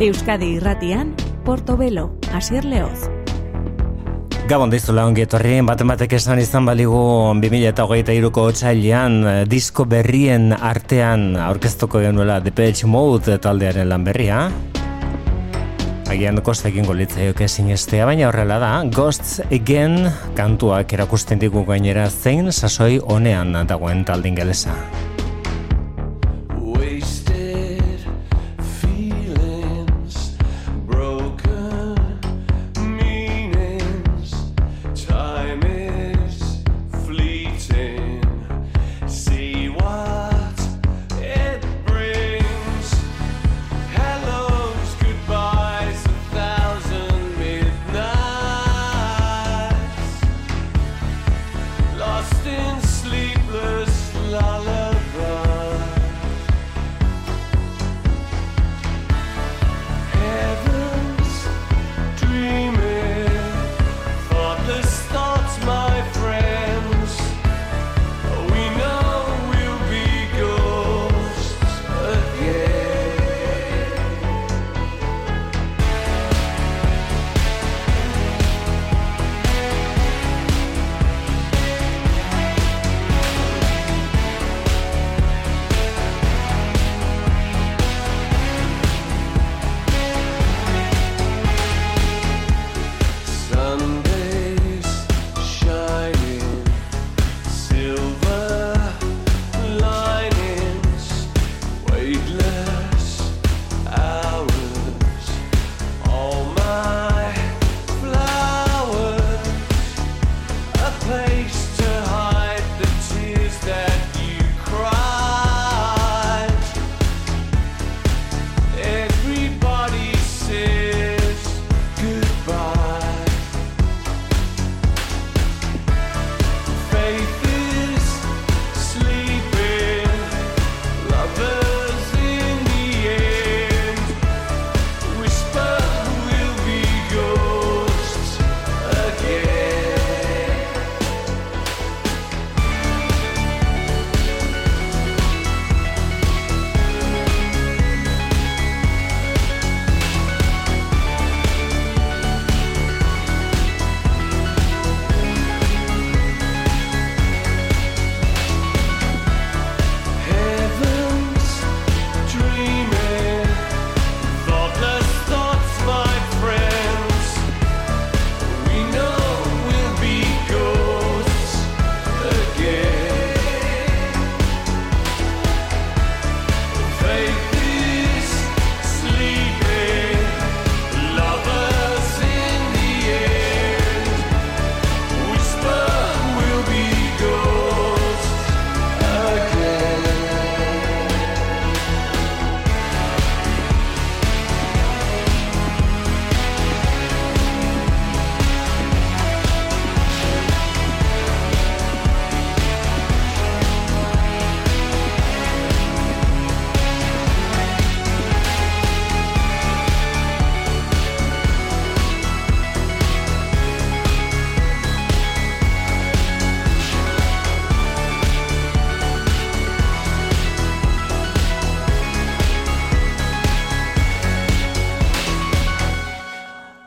[0.00, 1.12] Euskadi Irratian,
[1.44, 3.04] Portobelo, Asier Leoz.
[4.48, 7.02] Gabon dizula ongi etorri, baten batek esan izan baligu
[7.36, 14.46] 2008ko otsailean eh, disko berrien artean aurkeztuko genuela Depeche Mode taldearen lan berria.
[16.08, 23.02] Agian kostekin golitzaioke sinestea, baina horrela da, Ghosts Again kantuak erakusten digu gainera zein sasoi
[23.04, 24.80] honean dagoen taldin gelesa.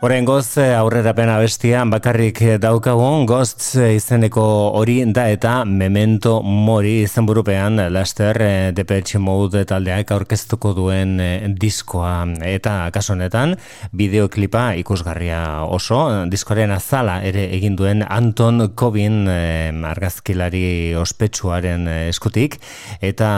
[0.03, 4.43] Horen goz eh, aurrera pena bestian bakarrik eh, daukagun gozt eh, izeneko
[4.75, 8.35] hori da eta memento mori izen burupean laster
[8.75, 11.13] Depeche Mode taldeak aurkeztuko duen
[11.55, 12.25] diskoa.
[12.43, 13.55] Eta kasonetan
[13.95, 22.59] bideoklipa ikusgarria oso diskoaren azala ere egin duen Anton Kobin argazkilari ospetsuaren eskutik.
[22.99, 23.31] Eta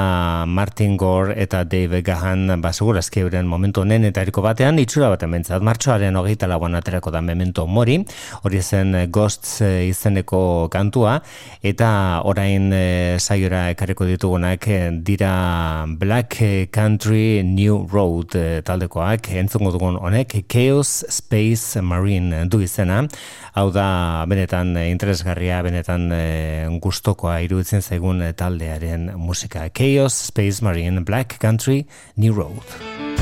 [0.49, 6.17] Martin Gore eta Dave Gahan basegurazki euren momentu honen eta batean itxura baten bentsat martxoaren
[6.17, 7.99] hogeita lauan aterako da memento mori,
[8.43, 11.19] hori zen eh, Ghosts eh, izeneko kantua,
[11.65, 11.89] eta
[12.25, 14.67] orain e, saiora ekarriko ditugunak
[15.05, 16.39] dira Black
[16.73, 18.35] Country New Road
[18.65, 23.03] taldekoak, entzungo dugun honek, Chaos Space Marine du izena,
[23.55, 23.87] hau da
[24.29, 26.09] benetan interesgarria, benetan
[26.83, 29.67] gustokoa iruditzen zaigun taldearen musika.
[29.75, 31.85] Chaos Space Marine Black Country
[32.15, 33.14] New Road.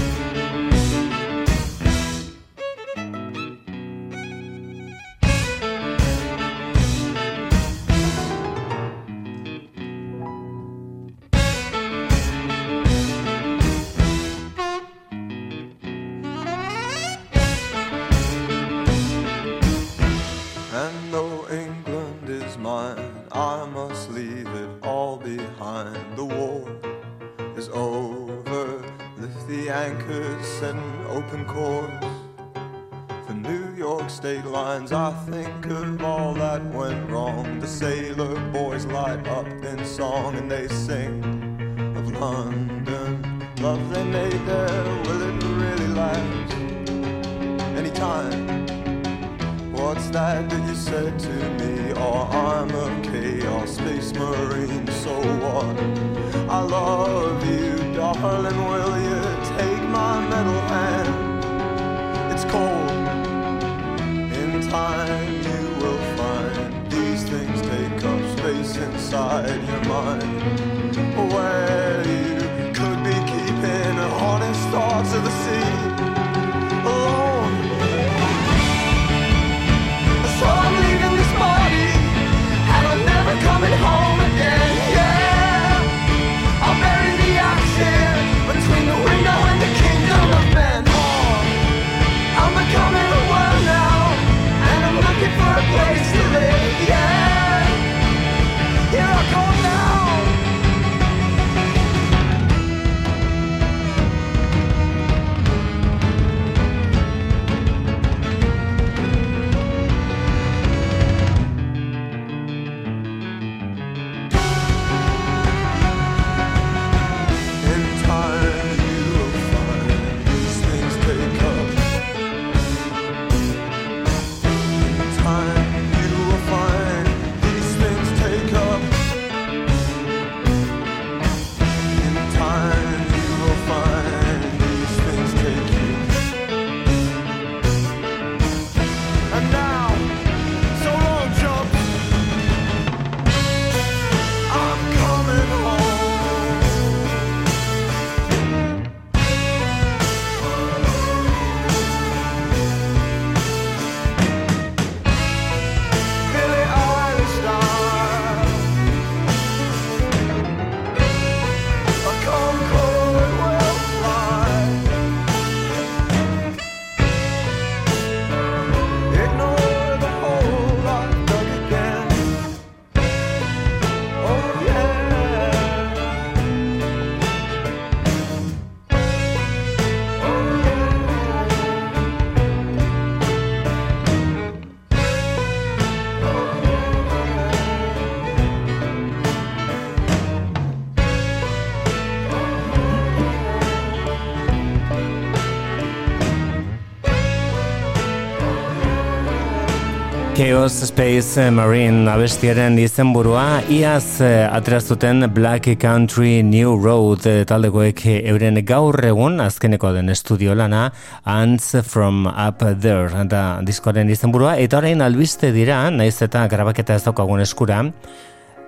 [200.44, 203.62] Chaos Space eh, Marine abestiaren izenburua.
[203.72, 210.52] Iaz eh, atrazuten Black Country New Road eh, taldekoek euren gaur egun azkeneko den estudio
[210.52, 210.90] lana
[211.24, 214.58] Ants from Up There da diskoaren izenburua.
[214.60, 217.80] Eta orain albiste dira naiz eta grabaketa ez daukagun eskura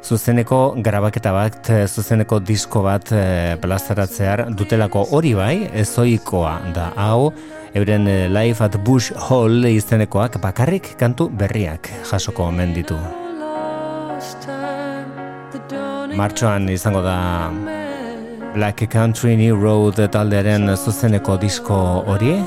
[0.06, 6.92] zuzeneko grabaketa bat, eh, zuzeneko disko bat eh, e, plazaratzear dutelako hori bai, ezoikoa da
[6.96, 7.32] hau,
[7.74, 12.98] euren eh, Life at Bush Hall izenekoak bakarrik kantu berriak jasoko omen ditu.
[16.16, 17.52] Martxoan izango da
[18.54, 22.38] Black Country New Road taldearen zuzeneko disko hori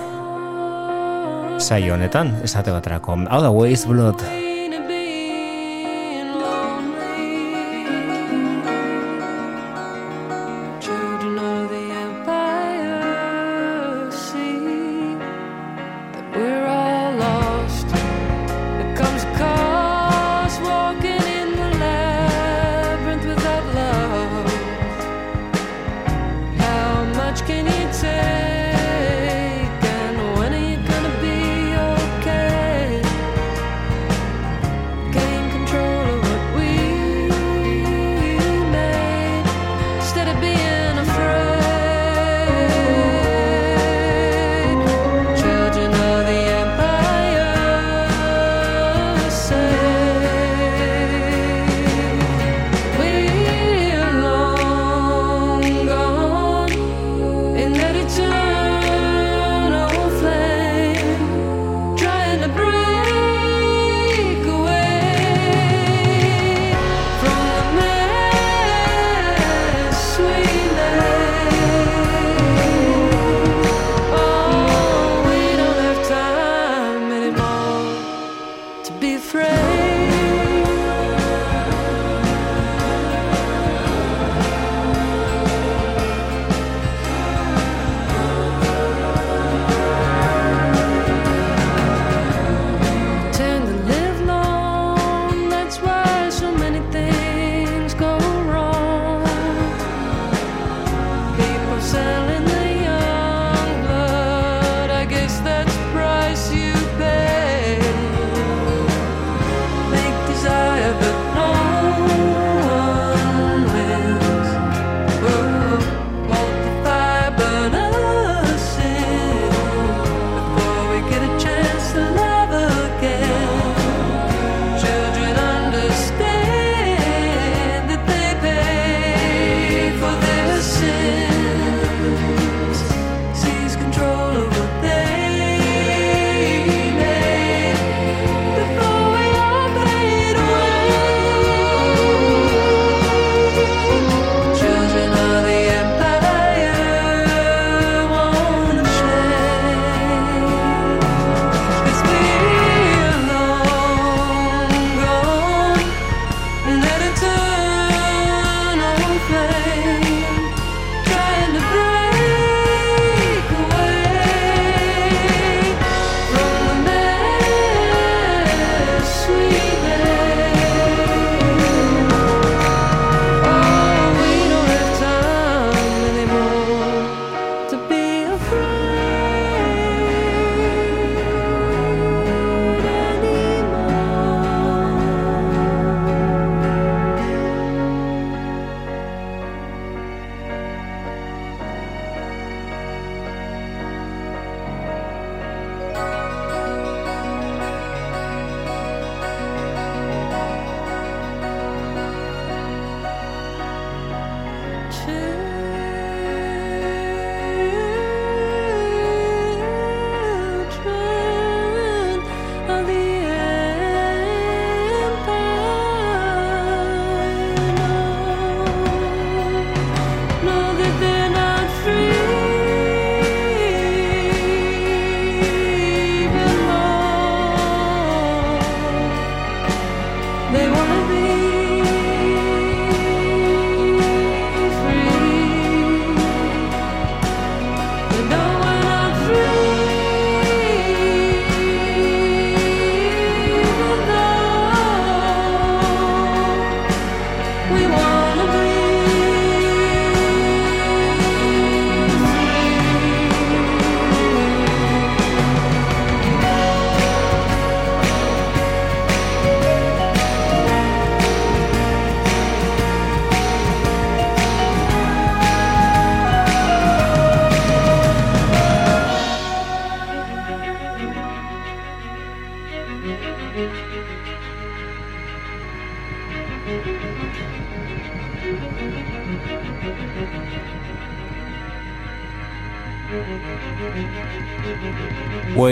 [1.58, 3.18] saio honetan esate baterako.
[3.28, 4.22] Hau da Waste Blood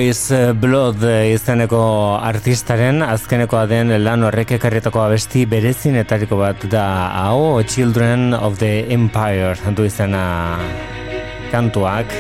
[0.07, 1.81] Ways eh, Blood eh, izeneko
[2.23, 6.85] artistaren azkenekoa den lan horrek ekarretako abesti berezinetariko bat da.
[7.25, 10.61] Hau Children of the Empire du izena
[11.51, 12.15] kantuak.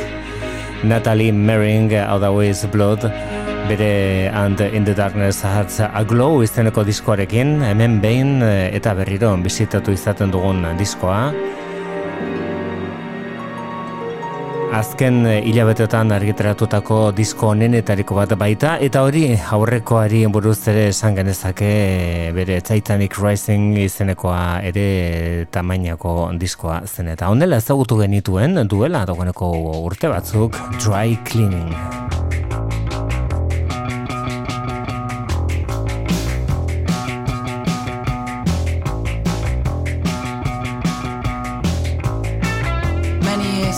[0.82, 3.06] Natalie Mering hau da Ways Blood
[3.68, 7.60] bere And in the Darkness Has a Glow izeneko diskoarekin.
[7.62, 11.30] Hemen behin eh, eta berriro bizitatu izaten dugun diskoa
[14.76, 19.22] azken eh, hilabetetan argitaratutako disko onenetariko bat baita eta hori
[19.56, 27.08] aurrekoari buruz ere esan genezake eh, bere Titanic Rising izenekoa ere tamainako diskoa zen.
[27.14, 32.45] Eta ondela ezagutu genituen duela dagoeneko urte batzuk Dry Cleaning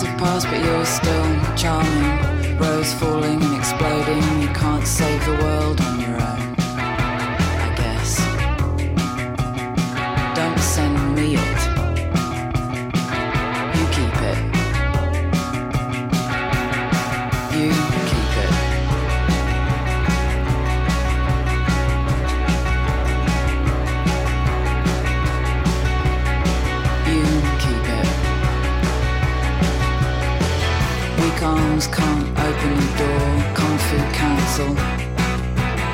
[0.02, 2.58] years have passed, but you're still charming.
[2.58, 6.54] Rose falling and exploding, you can't save the world on your own.
[7.58, 8.18] I guess.
[10.36, 11.57] Don't send me your
[32.98, 34.70] door, Kung Fu Council.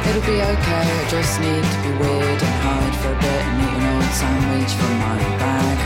[0.09, 3.57] It'll be okay, I just need to be weird and hide for a bit and
[3.61, 5.79] eat an old sandwich from my bag.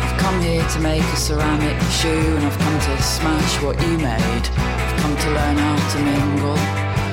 [0.00, 3.94] I've come here to make a ceramic shoe and I've come to smash what you
[4.00, 4.46] made.
[4.56, 6.60] I've come to learn how to mingle,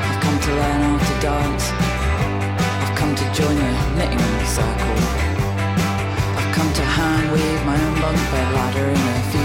[0.07, 1.65] I've come to learn how to dance.
[2.83, 4.99] I've come to join a knitting circle.
[6.39, 9.44] I've come to hand weave my own bunk bed ladder in a few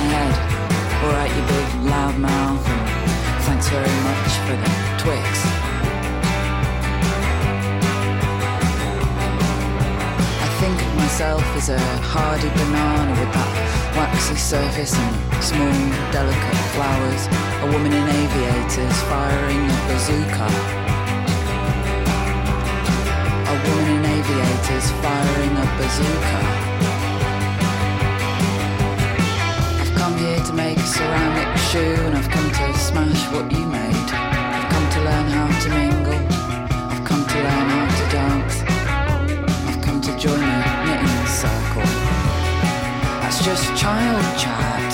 [1.03, 4.69] All right, you big loudmouth, and thanks very much for the
[5.01, 5.25] Twix.
[10.45, 13.51] I think of myself as a hardy banana with that
[13.97, 15.73] waxy surface and small,
[16.13, 17.25] delicate flowers.
[17.65, 20.49] A woman in aviators firing a bazooka.
[23.49, 26.70] A woman in aviators firing a bazooka.
[33.31, 34.09] what you made.
[34.55, 36.21] I've come to learn how to mingle.
[36.91, 38.55] I've come to learn how to dance.
[39.69, 40.43] I've come to join
[40.91, 41.89] in the circle.
[43.21, 44.91] That's just child chat.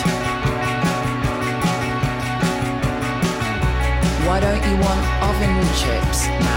[4.28, 6.57] Why don't you want oven chips now?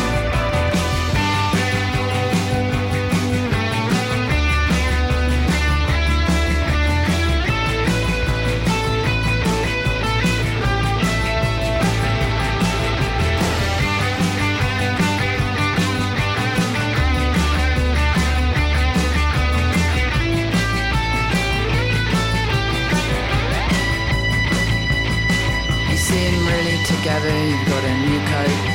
[27.23, 28.70] You've got a new coat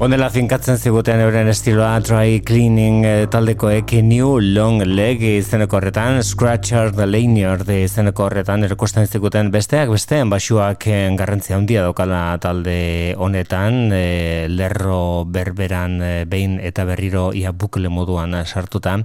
[0.00, 6.88] Honela finkatzen ziguten euren estiloa dry cleaning e, taldekoek new long leg izeneko horretan, scratcher
[6.96, 13.92] the lanyard izeneko horretan erokosten ziguten besteak besteen basuak eh, garrantzia handia daukala talde honetan
[13.92, 18.96] e, lerro berberan e, behin eta berriro ia bukle moduan sartuta.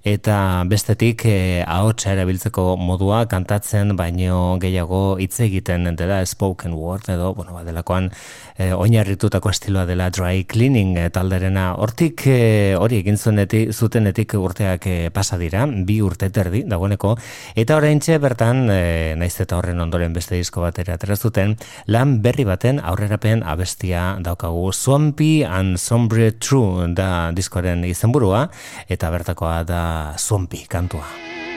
[0.00, 7.34] Eta bestetik e, ahotsa erabiltzeko modua kantatzen baino gehiago hitz egiten dela spoken word edo
[7.36, 8.08] bueno, badelakoan
[8.56, 11.72] e, oinarritutako estiloa dela dry cleaning e, talderena.
[11.80, 17.14] Hortik e, hori egin zuenetik, zutenetik urteak e, pasa dira, bi urte terdi dagoeneko,
[17.58, 22.44] eta oraintxe bertan, e, naiz eta horren ondoren beste disko batera atera zuten, lan berri
[22.48, 24.68] baten aurrerapen abestia daukagu.
[24.72, 28.48] Swampy and Sombre True da diskoaren izenburua,
[28.88, 29.82] eta bertakoa da
[30.18, 31.47] Swampy kantua.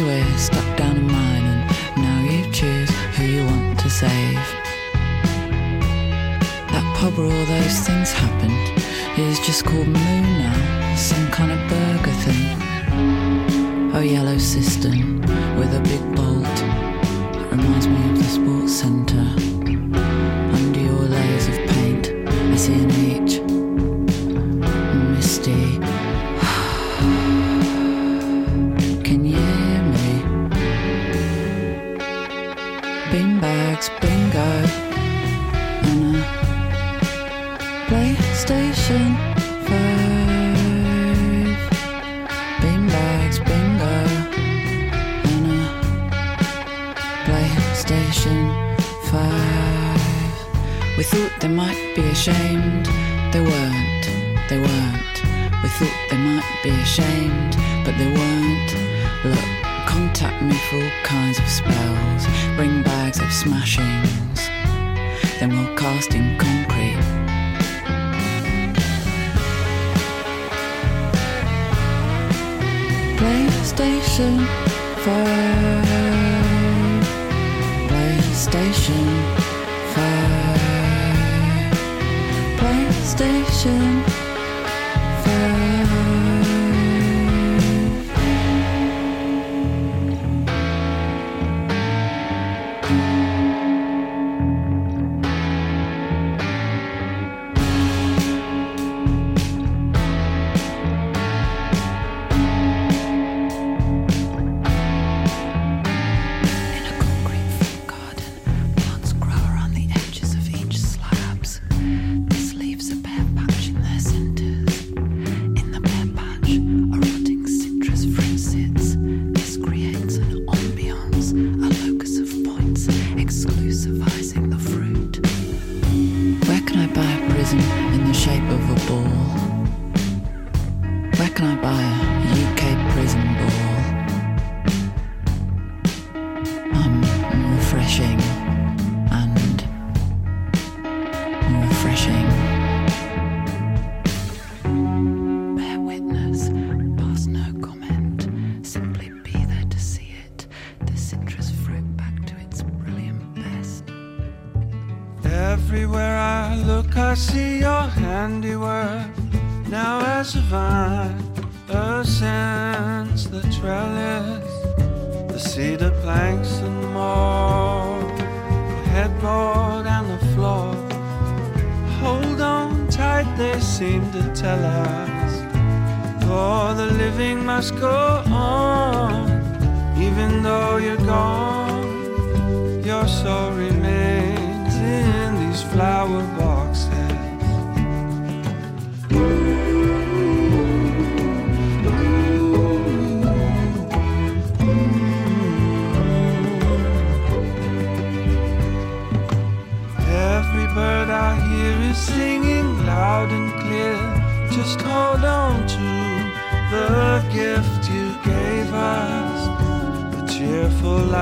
[0.00, 4.34] we're stuck down mine and now you choose who you want to save.
[6.72, 8.82] That pub where all those things happened
[9.18, 13.92] is just called moon now some kind of burger thing.
[13.94, 15.20] A yellow cistern
[15.58, 16.56] with a big bolt
[17.50, 19.30] reminds me of the sports centre.
[20.58, 22.95] Under your layers of paint i see an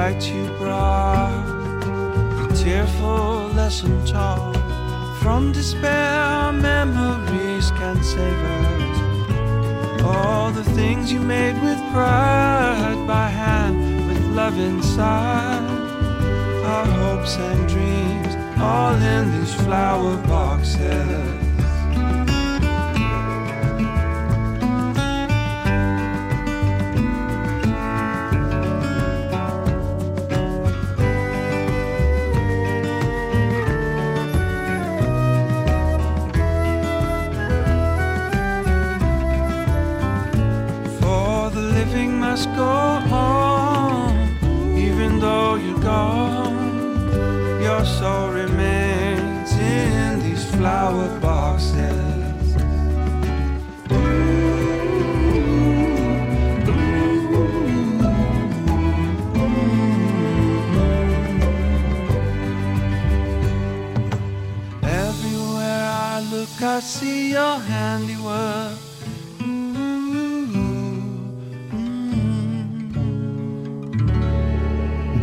[0.05, 1.47] light you brought,
[2.37, 4.55] the tearful lesson taught.
[5.23, 10.03] From despair, memories can save us.
[10.03, 13.77] All the things you made with pride by hand,
[14.09, 15.71] with love inside.
[16.73, 21.34] Our hopes and dreams, all in these flower boxes.
[67.35, 67.74] your hand.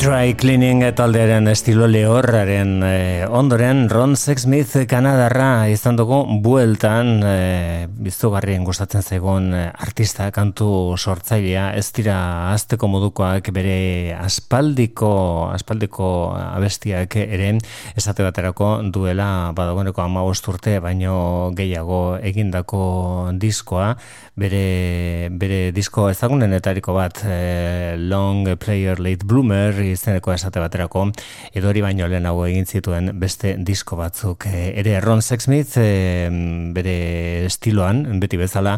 [0.02, 8.66] Dry Cleaning taldearen estilo lehorraren eh, ondoren Ron Sexsmith Kanadarra izan dugu bueltan eh, biztugarrien
[8.66, 11.68] gustatzen zaigun eh, artista kantu sortzailea.
[11.78, 12.16] Ez dira
[12.50, 15.12] azteko modukoak bere aspaldiko
[15.52, 17.52] aspaldiko abestiak ere
[17.94, 22.82] esate baterako duela badagoneko ama urte baino gehiago egindako
[23.38, 23.94] diskoa
[24.40, 31.10] bere, bere disko ezagunenetariko bat eh, Long Player Late Bloomer izeneko esate baterako
[31.54, 34.48] edo hori baino lehenago egin zituen beste disko batzuk.
[34.48, 36.30] E, ere Ron Sexsmith e,
[36.74, 36.96] bere
[37.46, 38.78] estiloan beti bezala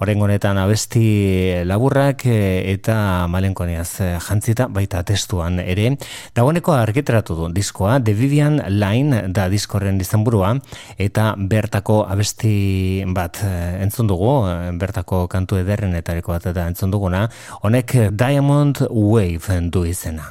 [0.00, 2.38] oren honetan abesti laburrak e,
[2.72, 5.90] eta malenkoniaz e, jantzita baita testuan ere.
[6.34, 10.54] Dagoeneko argitaratu du diskoa The Vivian Line da diskorren izenburua
[10.96, 14.56] eta bertako abesti bat e, entzun dugu e,
[14.94, 17.28] bertako kantu ederrenetariko bat eta entzun duguna
[17.62, 20.30] honek Diamond Wave du izena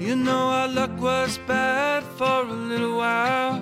[0.00, 3.60] You know our luck was bad for a little while.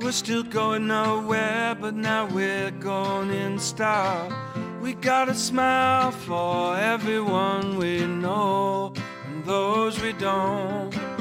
[0.00, 4.28] We're still going nowhere, but now we're going in style.
[4.82, 8.94] We got a smile for everyone we know
[9.26, 11.15] and those we don't.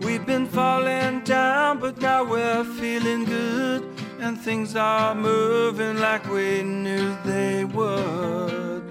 [0.00, 3.82] We've been falling down, but now we're feeling good.
[4.20, 8.82] And things are moving like we knew they would.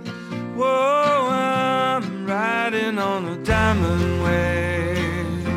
[0.56, 5.48] Whoa, I'm riding on a diamond wave.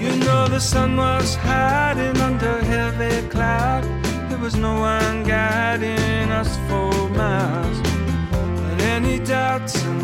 [0.00, 3.84] You know the sun was hiding under heavy cloud.
[4.28, 4.99] There was no one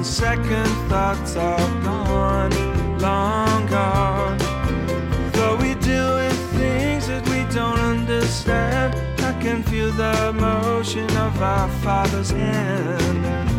[0.06, 4.38] second thoughts are gone, long gone.
[5.32, 11.68] Though we with things that we don't understand, I can feel the motion of our
[11.82, 13.50] Father's hand.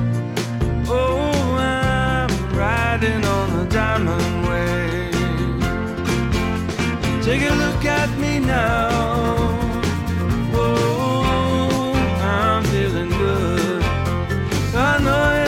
[0.87, 5.13] Oh, I'm riding on a diamond wave.
[7.23, 9.66] Take a look at me now.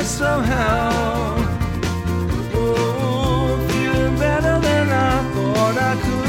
[0.09, 1.35] Somehow.
[2.55, 6.27] Oh, feeling better than I thought I could.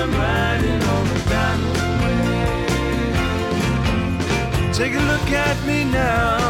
[0.00, 1.04] I'm riding on.
[4.72, 6.43] Take a look at me now.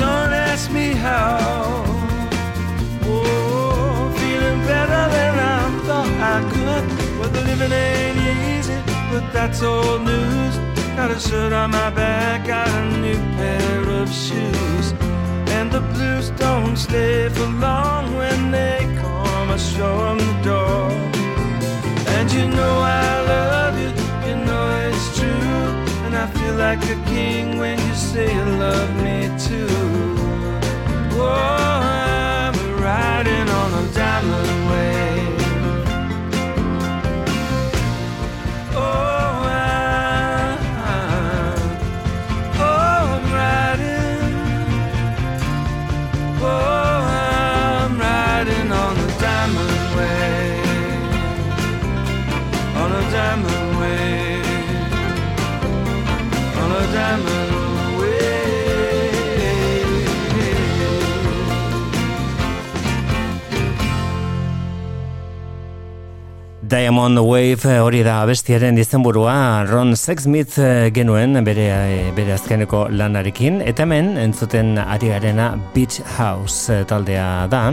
[0.00, 1.84] Don't ask me how.
[3.04, 6.84] Oh, feeling better than I thought I could.
[7.18, 8.78] Well, the living ain't easy,
[9.12, 10.54] but that's old news.
[10.96, 14.86] Got a shirt on my back, got a new pair of shoes.
[15.56, 20.90] And the blues don't stay for long when they come, I show 'em the door.
[22.14, 23.69] And you know I love
[26.22, 29.66] I feel like a king when you say you love me too.
[31.16, 33.39] Whoa, I'm riding
[66.70, 69.64] Diamond Wave eh, hori da bestiaren izenburua.
[69.66, 73.58] Ron Sexsmith eh, genuen bere, eh, bere azkeneko lanarekin.
[73.66, 77.64] Eta hemen entzuten ari garena Beach House taldea da.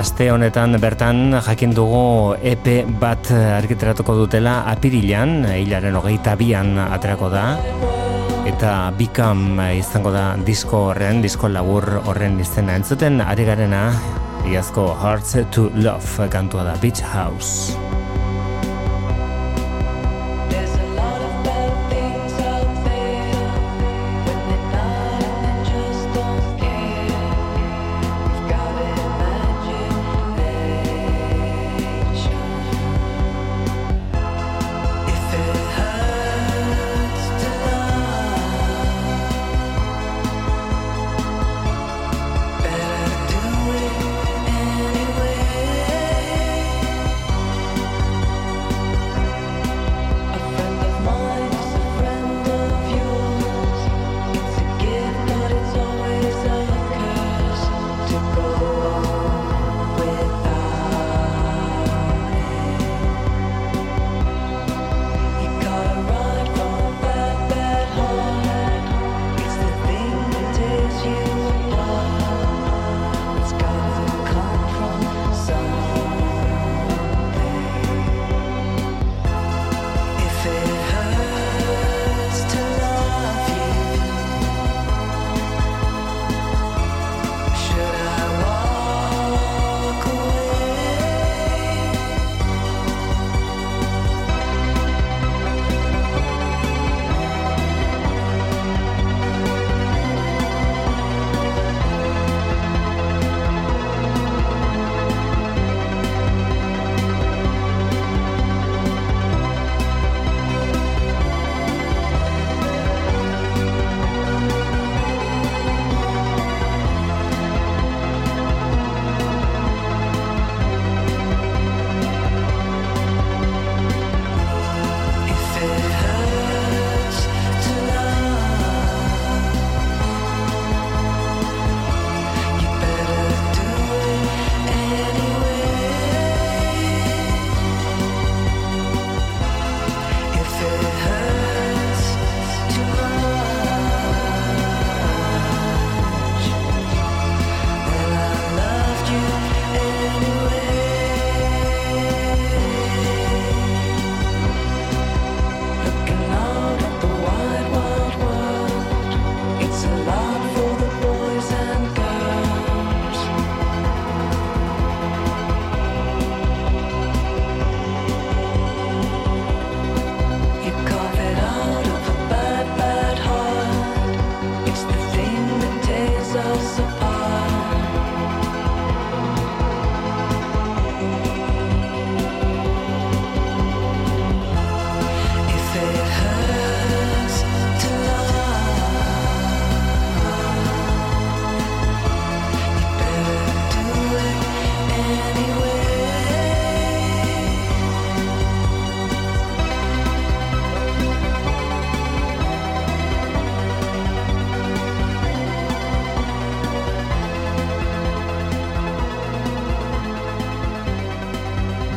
[0.00, 2.66] Aste honetan bertan jakin dugu EP
[2.98, 7.46] bat argiteratuko dutela apirilan, hilaren hogeita bian aterako da.
[8.50, 12.74] Eta bikam izango da disko horren, disko labur horren izena.
[12.82, 13.86] Entzuten ari garena
[14.44, 17.91] Iazko Hearts to Love kantua da Beach House.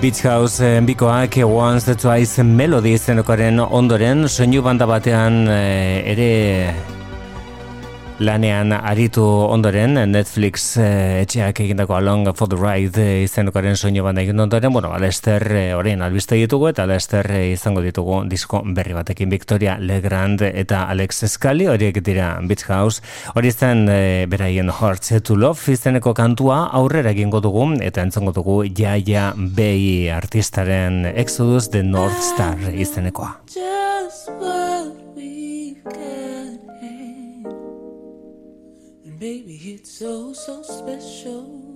[0.05, 6.94] Beach House enbikoak Once the Twice Melody zenokaren ondoren soinu banda batean eh, ere
[8.19, 14.23] lanean aritu ondoren Netflix eh, etxeak egindako Along for the Ride eh, izenukaren soinu banda
[14.23, 18.95] egin ondoren, bueno, Alester eh, orain albiste ditugu eta Alester eh, izango ditugu disko berri
[18.95, 19.29] batekin.
[19.29, 23.03] Victoria Legrand eta Alex Scali horiek dira Beach House.
[23.35, 28.61] Hori zen eh, beraien Hearts to Love izeneko kantua aurrera egingo dugu eta entzongo dugu
[28.69, 33.35] Jaia Bay artistaren Exodus the North Star izenekoa
[39.19, 41.74] baby, it's so, so special.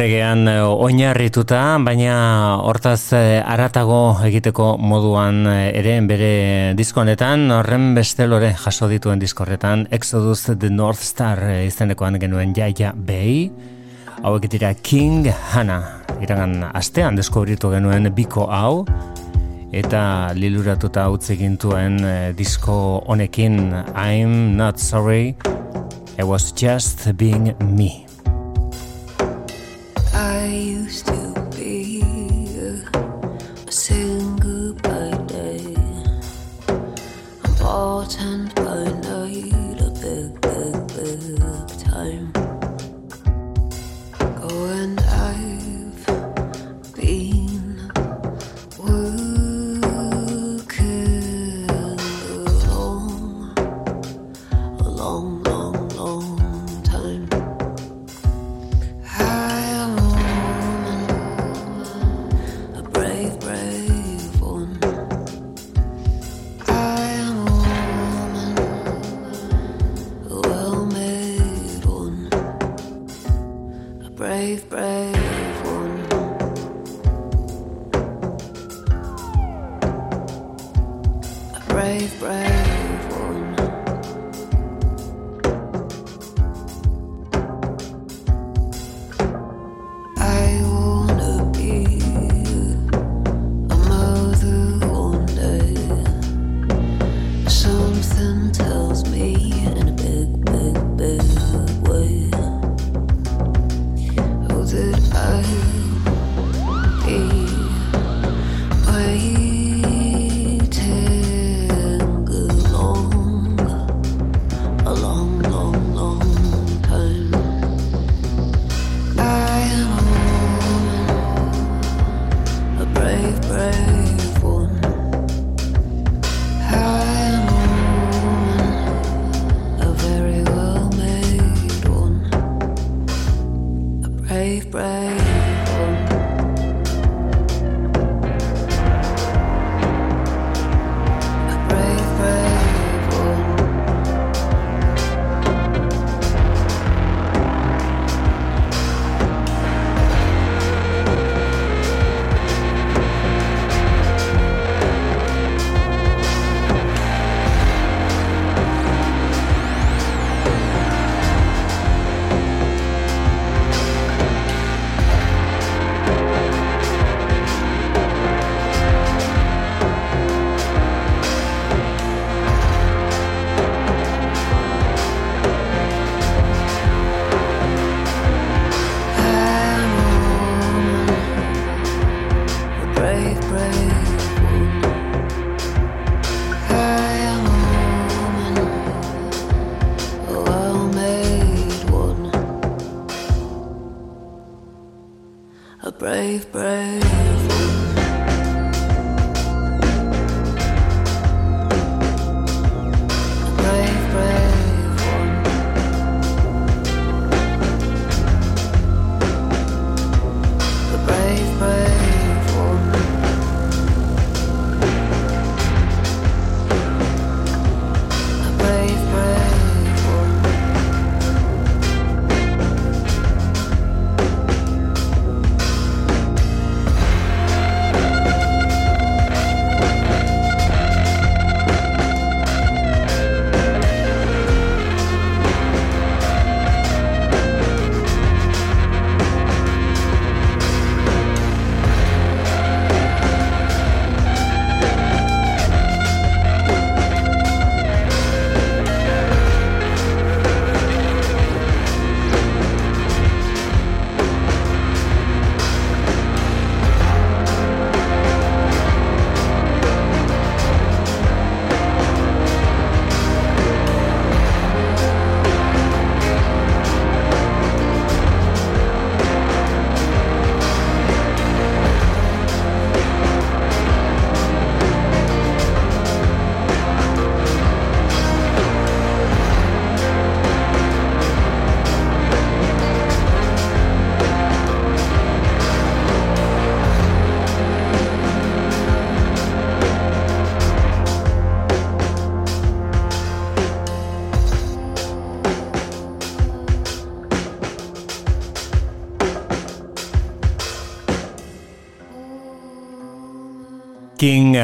[0.00, 2.14] Regean eh, oinarrituta, baina
[2.64, 6.30] hortaz eh, aratago egiteko moduan eh, ere bere
[6.78, 13.50] diskonetan, horren beste lore jaso dituen diskorretan, Exodus The North Star izenekoan genuen jaia behi,
[14.24, 15.80] hauek dira King Hanna,
[16.24, 18.86] iragan astean deskubritu genuen biko hau,
[19.72, 20.02] eta
[20.34, 22.00] liluratuta utzi gintuen
[22.38, 25.36] disko honekin I'm not sorry,
[26.18, 28.09] I was just being me.
[30.58, 31.19] used to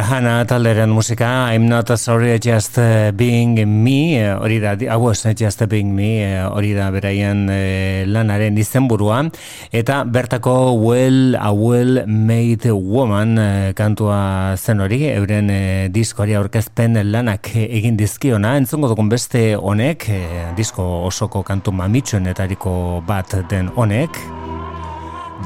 [0.02, 2.76] Hana talderen musika I'm not sorry just
[3.16, 8.04] being me eh, hori da, I was just being me eh, hori da beraien eh,
[8.06, 9.30] lanaren izenburua.
[9.72, 13.38] Eta bertako well a well made woman
[13.74, 15.48] kantua zen hori euren
[15.92, 18.56] diskoari aurkezpen lanak egin dizkiona.
[18.60, 20.10] Entzungo dugun beste honek
[20.56, 24.20] disko osoko kantu mamitsuenetariko bat den honek.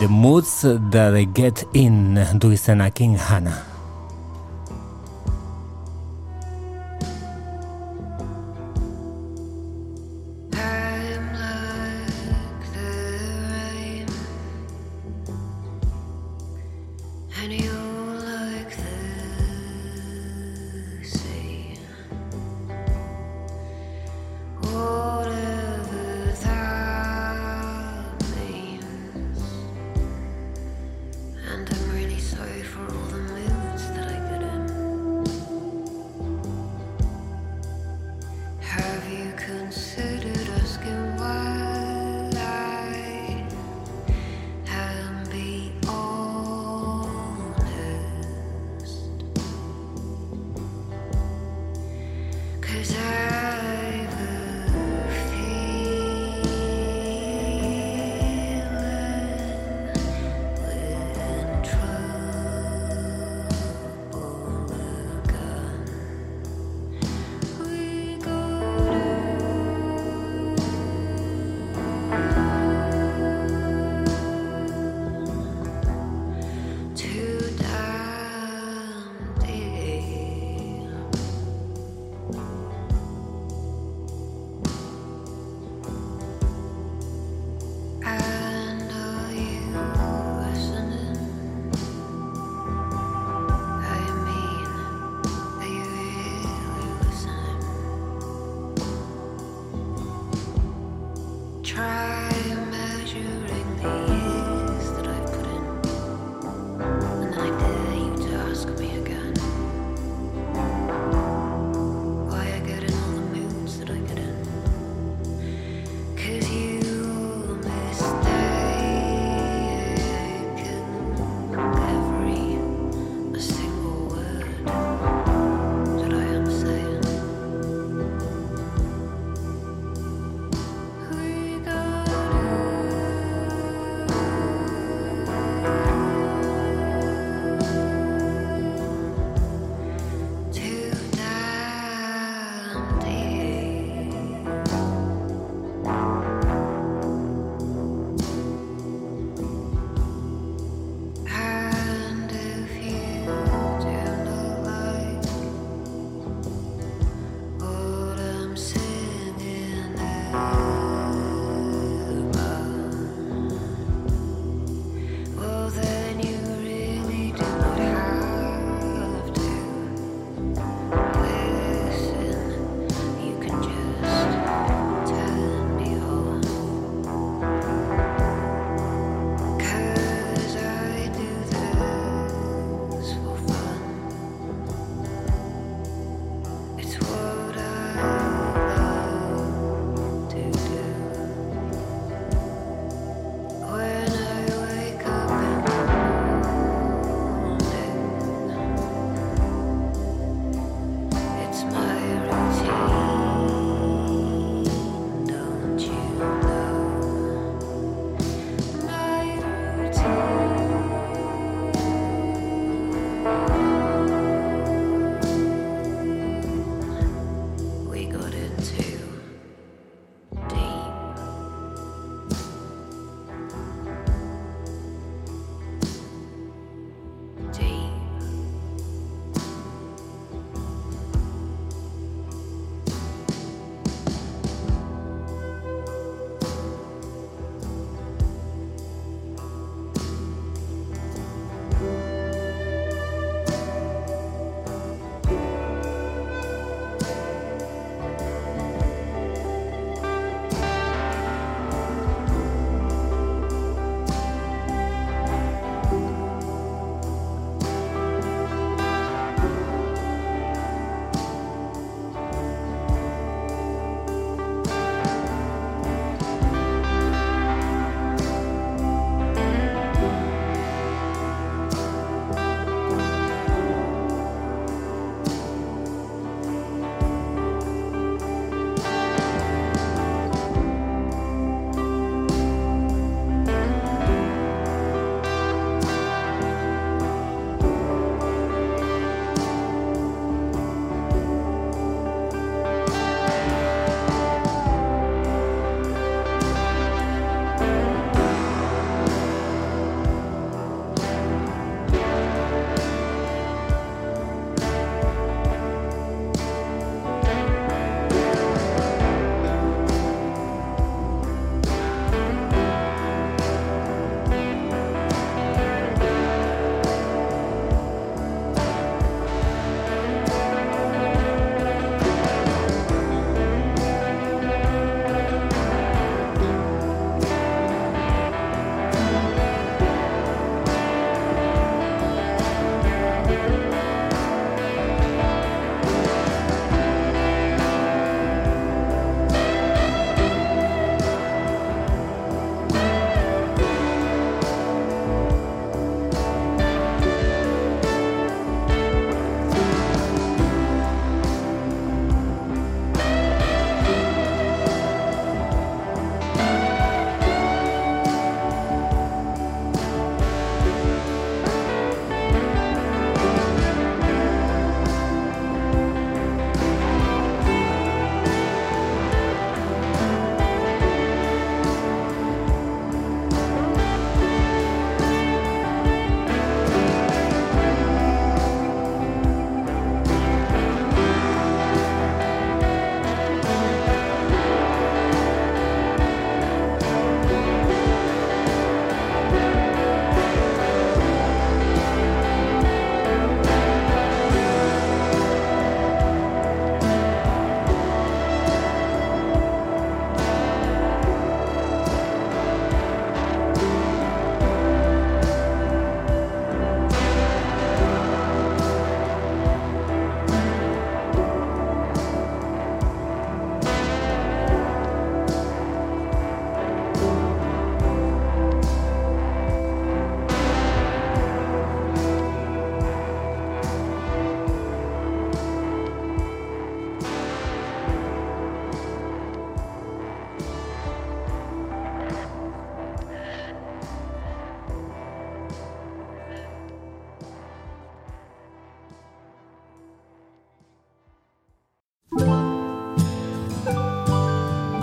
[0.00, 3.69] The moods that I get in du izena King Hana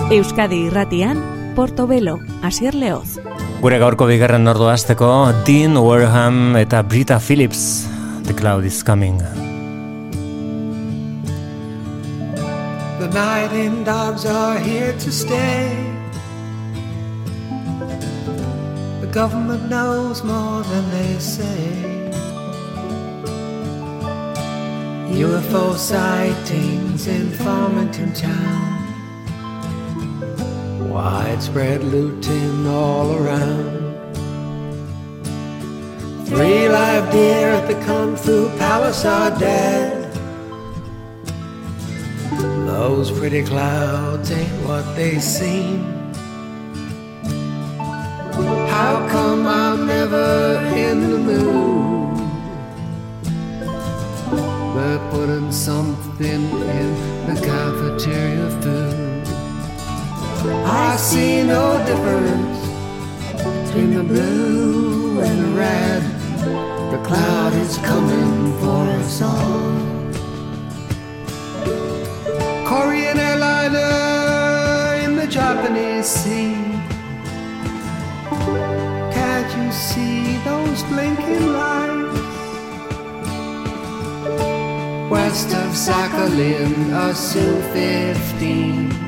[0.08, 1.18] Euskadi irratian,
[1.54, 3.18] Portobelo, Asier Leoz.
[3.60, 5.10] Gure gaurko bigarren ordu hasteko
[5.44, 7.90] Dean Warham eta Brita Phillips,
[8.24, 9.18] The Cloud is Coming.
[13.02, 15.76] The night in dogs are here to stay.
[19.02, 21.68] The government knows more than they say.
[25.12, 28.87] UFO sightings in Farmington town.
[30.98, 33.70] Widespread looting all around.
[36.26, 40.12] Three live deer at the Kung Fu Palace are dead.
[42.66, 45.84] Those pretty clouds ain't what they seem.
[48.74, 52.18] How come I'm never in the mood?
[54.76, 56.42] They're putting something
[56.82, 56.90] in
[57.28, 59.07] the cafeteria food.
[60.50, 62.60] I see no difference
[63.66, 66.02] between the blue and the red.
[66.92, 69.72] The cloud is coming for us all.
[72.66, 76.56] Korean airliner in the Japanese sea.
[79.12, 82.22] Can't you see those blinking lights?
[85.10, 89.07] West of Sakhalin, a Su-15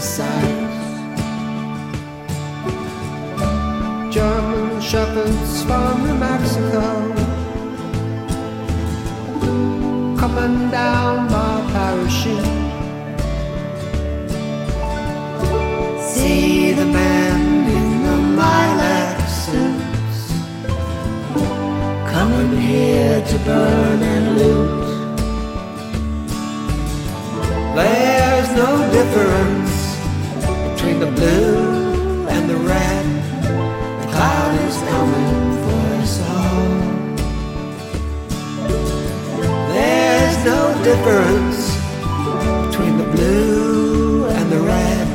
[0.00, 0.80] them sights.
[4.14, 7.14] German shepherds from New Mexico
[10.18, 12.44] coming down by parachute.
[16.12, 17.40] See the man
[17.78, 20.32] in the lilac suits
[22.12, 24.80] coming here to burn and loot.
[27.74, 29.59] There's no difference
[31.20, 33.06] blue and the red.
[34.00, 36.68] The cloud is coming for us all.
[39.74, 41.58] There's no difference
[42.64, 45.06] between the blue and the red.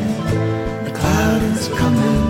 [0.88, 2.24] The cloud is coming.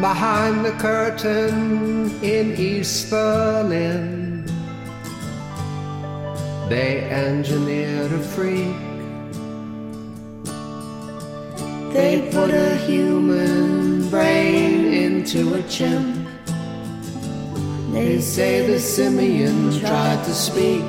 [0.00, 1.54] Behind the curtain
[2.22, 4.17] in East Berlin,
[6.68, 8.76] they engineered a freak.
[11.94, 16.28] They put a human brain into a chimp.
[17.92, 20.84] They say the simian tried to speak.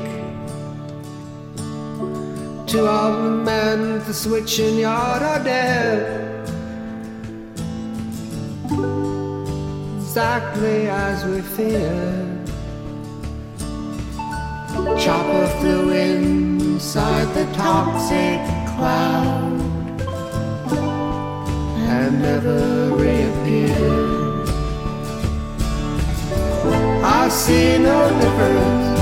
[2.67, 6.47] Two of the men at the switching yard are dead.
[9.97, 12.28] Exactly as we feared.
[14.97, 18.39] Chopper flew inside the toxic
[18.75, 19.59] cloud
[21.95, 24.49] and never reappeared.
[27.03, 28.99] I see no difference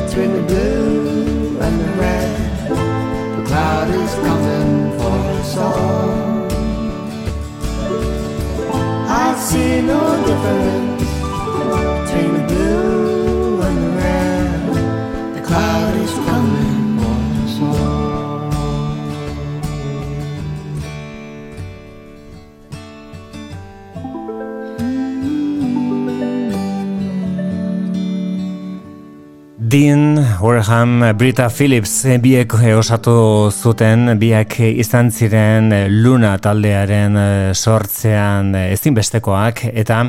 [0.00, 2.30] between the blue and the red.
[3.36, 6.10] The cloud is coming for us all.
[9.08, 10.91] I see no difference
[29.72, 37.16] Dean Warham, Brita Phillips eh, biek eh, osatu zuten, biak izan ziren eh, Luna taldearen
[37.56, 39.64] sortzean ezinbestekoak.
[39.72, 40.02] Eta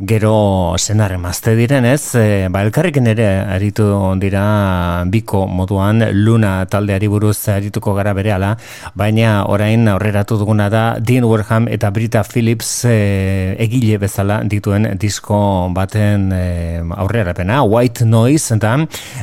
[0.00, 3.84] Gero senarre mazte direnez, e, ba, elkarrekin ere aritu
[4.18, 8.56] dira biko moduan Luna taldeari buruz arituko gara berehala,
[8.98, 15.70] baina orain aurreratu duguna da Dean Warham eta Brita Phillips e, egile bezala dituen disko
[15.70, 18.74] baten e, aurrerapena, White Noise eta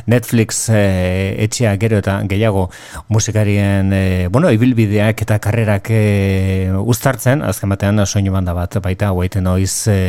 [0.06, 2.70] Netflix e, etxea gero eta gehiago
[3.12, 9.44] musikarien e, bueno, ibilbideak eta karrerak e, uztartzen, azken batean soinu banda bat baita White
[9.44, 10.02] Noise e,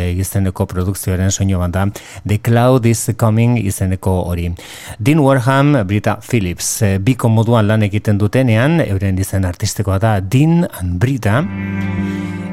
[0.54, 1.88] izeneko produkzioaren soinu banda
[2.26, 4.54] The Cloud is Coming izeneko hori.
[5.00, 10.66] Dean Warham, Brita Phillips, e, biko moduan lan egiten dutenean, euren izen artistikoa da Dean
[10.80, 11.44] and Brita,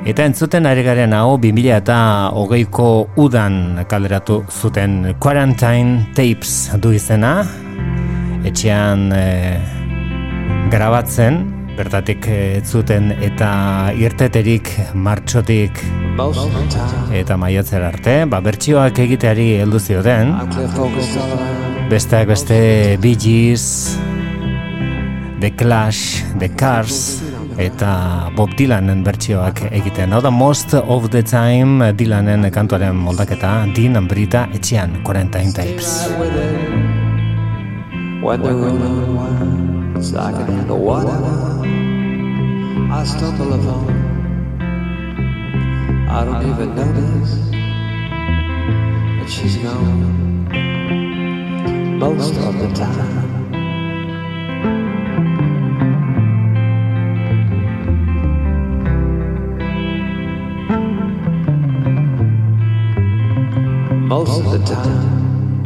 [0.00, 7.44] Eta entzuten ari garen hau 2000 eta hogeiko udan kaleratu zuten Quarantine Tapes du izena.
[8.48, 9.60] Etxean e,
[10.72, 13.50] grabatzen Bertatik ez zuten eta
[13.96, 15.80] irteterik martxotik
[17.16, 20.34] eta maiatzera arte, ba, bertsioak egiteari heldu zioten.
[21.90, 22.60] Besteak beste
[23.02, 23.96] Bee Gees,
[25.40, 27.22] The Clash, The Cars,
[27.60, 27.92] eta
[28.36, 30.12] Bob Dylanen bertsioak egiten.
[30.12, 36.10] Hau da Most of the Time Dylanen kantuaren moldaketa, Dean Ambrita etxean, 40 tapes.
[38.20, 39.59] When
[40.00, 41.62] winds, I can handle whatever
[42.92, 44.08] I stumble upon
[46.08, 47.50] I don't even notice
[49.18, 50.48] that she's gone
[51.98, 53.28] most of the time.
[64.08, 65.64] Most of the time,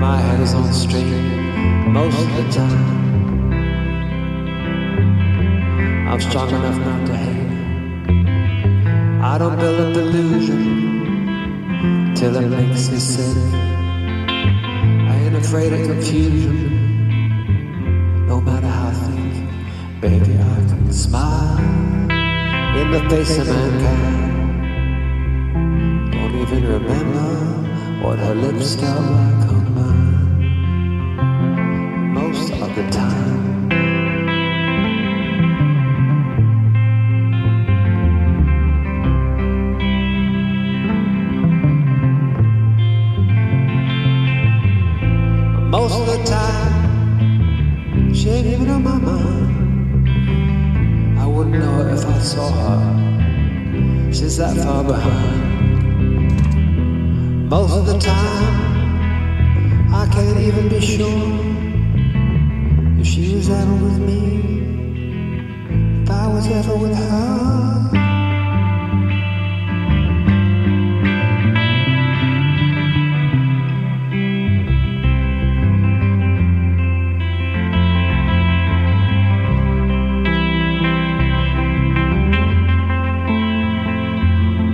[0.00, 1.33] my head is on straight.
[1.94, 3.52] Most of the time,
[6.08, 7.50] I'm strong enough not to hate.
[9.22, 10.62] I don't build a delusion
[12.16, 13.36] till it makes me sick.
[13.54, 16.58] I ain't afraid of confusion,
[18.26, 19.44] no matter how thick.
[20.00, 21.60] Baby, I can smile
[22.80, 24.32] in the face of mankind.
[26.10, 27.28] Don't even remember
[28.02, 29.63] what her lips felt like
[32.74, 33.34] the time.
[45.70, 48.14] most of the time.
[48.14, 50.08] She ain't even on my mind.
[51.18, 54.12] I wouldn't know if I saw her.
[54.12, 55.40] She's that far behind.
[57.50, 61.43] Most of the time, I can't even be sure
[63.14, 64.18] she was ever with me,
[66.02, 67.44] if I was ever with her.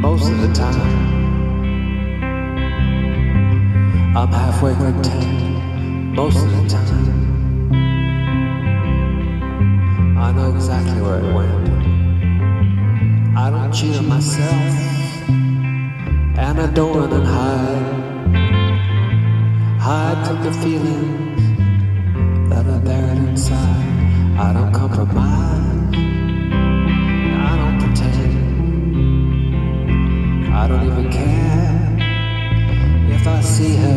[0.01, 0.81] Most of the time.
[4.17, 6.80] I'm halfway content most of the time.
[16.89, 18.01] Run and hide.
[19.81, 21.43] Hide from the feelings
[22.51, 23.87] that are buried inside.
[24.39, 25.95] I don't compromise.
[27.49, 28.35] I don't pretend.
[30.55, 31.97] I don't even care
[33.17, 33.90] if I see her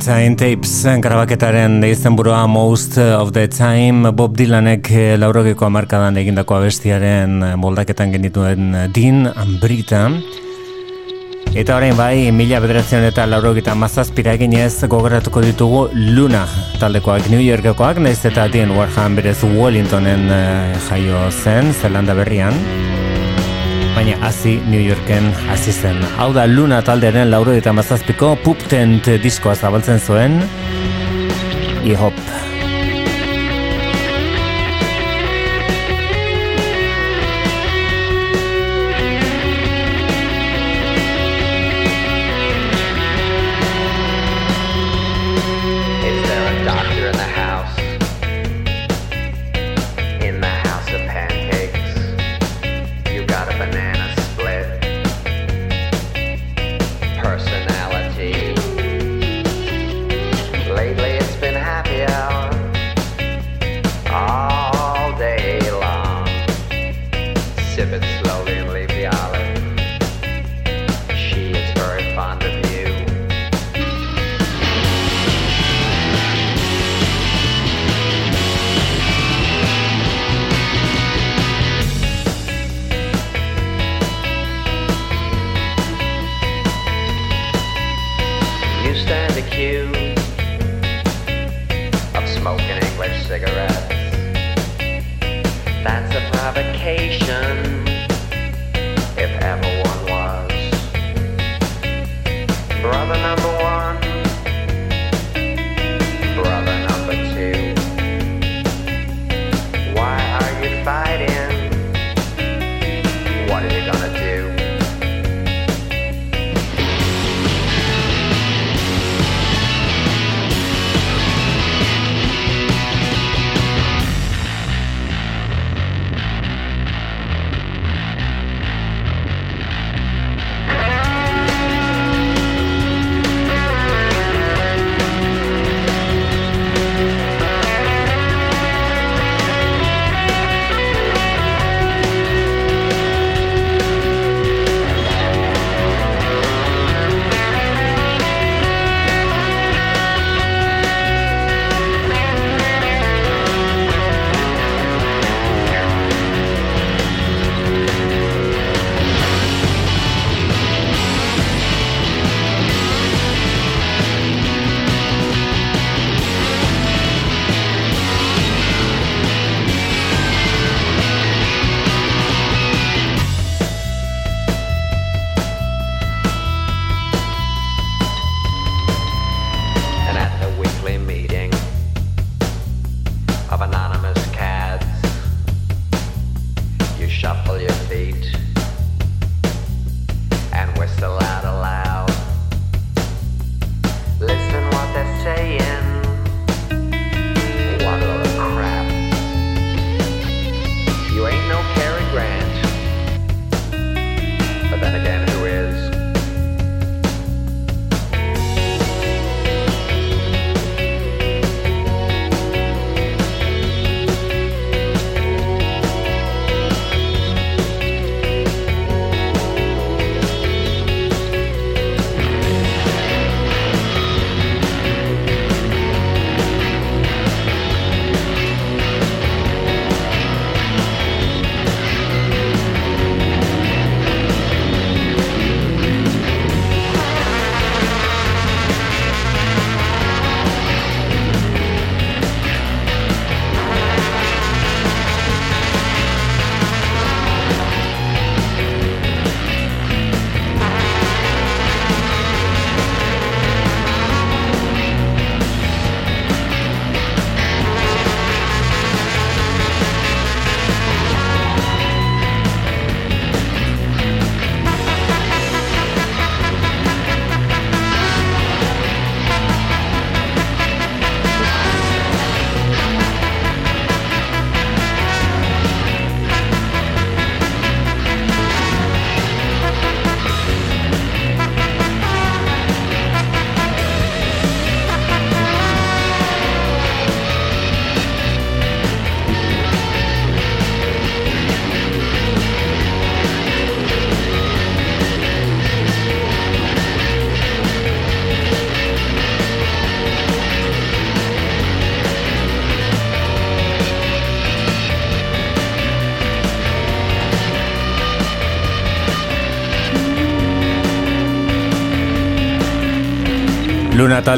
[0.00, 4.08] Quarantine Tapes grabaketaren izan burua Most of the Time.
[4.16, 10.06] Bob Dylanek eh, laurogeko amarkadan egindako abestiaren moldaketan genituen Dean Ambrita.
[11.52, 16.46] Eta orain bai, mila bederatzen eta laurogeta mazazpira eginez gogoratuko ditugu Luna
[16.80, 22.56] taldekoak New Yorkekoak, nahiz eta Dean Warham berez Wellingtonen eh, jaio zen, Zelanda berrian
[23.94, 25.98] baina hasi New Yorken hasi zen.
[26.18, 30.40] Hau da Luna taldearen lauro eta mazazpiko Pup Tent diskoa zabaltzen zuen.
[31.84, 32.14] I-hop.
[32.14, 32.39] English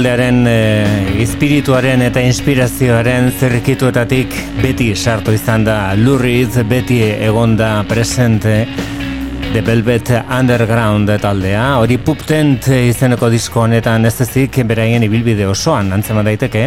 [0.03, 5.77] taldearen e, espirituaren eta inspirazioaren zerrikituetatik beti sartu izan da.
[5.95, 8.65] Lurriz, beti egonda presente
[9.53, 16.27] The Velvet Underground taldea, hori puptent izeneko disko honetan ez ezik beraien ibilbide osoan, antzema
[16.27, 16.67] daiteke,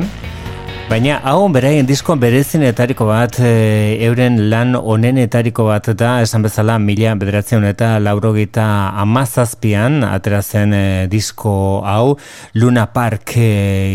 [0.85, 7.15] Baina hau beraien diskoan berezinetariko bat e, euren lan onenetariko bat da esan bezala mila
[7.17, 8.65] bederatzen eta laurogeita
[9.01, 12.19] amazazpian atera zen e, disko hau.
[12.53, 13.47] Luna Park e,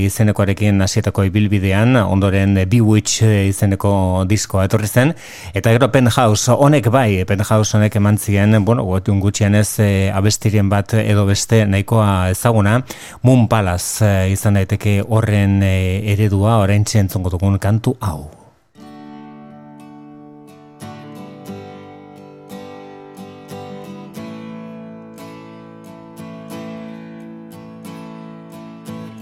[0.08, 5.14] izenekoarekin hasietako ibilbidean ondoren e, Bewitch e, izeneko diskoa etorri zen.
[5.54, 10.98] Eta gero Penthouse honek bai Penthouse honek eman zien bueno, gotun gutxienez e, abestiren bat
[11.04, 12.80] edo beste nahikoa ezaguna.
[13.22, 15.74] Moon Palace e, izan daiteke horren e,
[16.16, 18.30] eredua orain dugun kantu hau.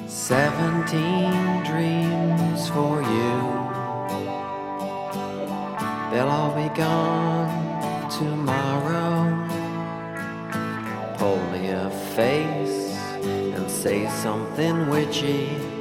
[0.07, 3.33] Seventeen dreams for you.
[6.11, 7.49] They'll all be gone
[8.11, 9.25] tomorrow.
[11.17, 12.93] Pull me a face
[13.57, 15.78] and say something witchy.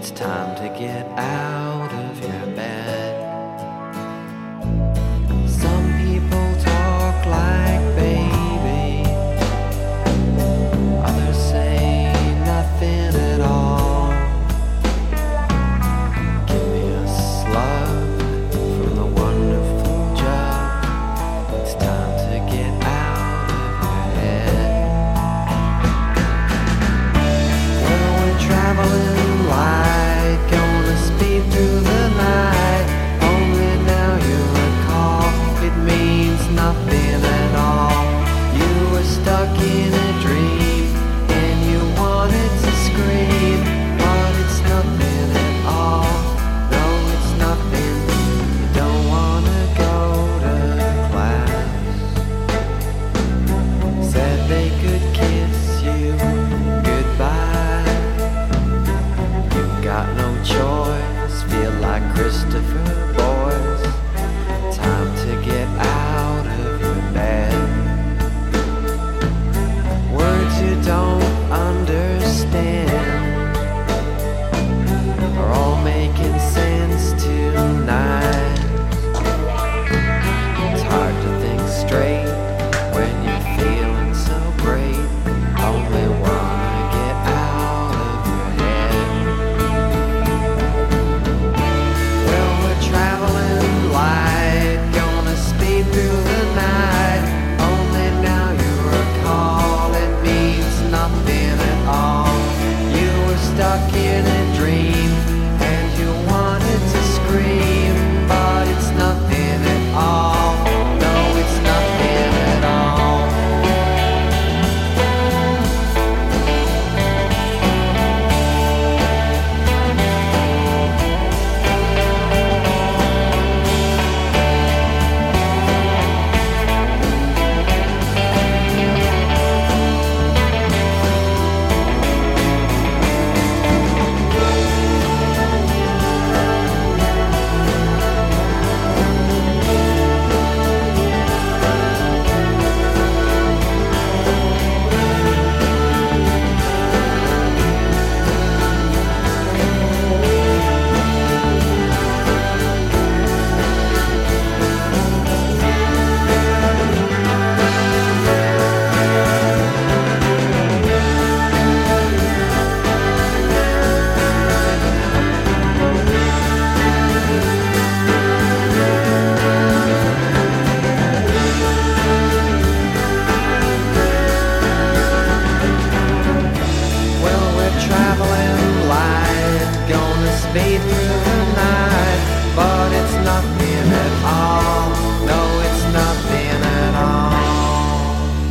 [0.00, 3.09] It's time to get out of your bed.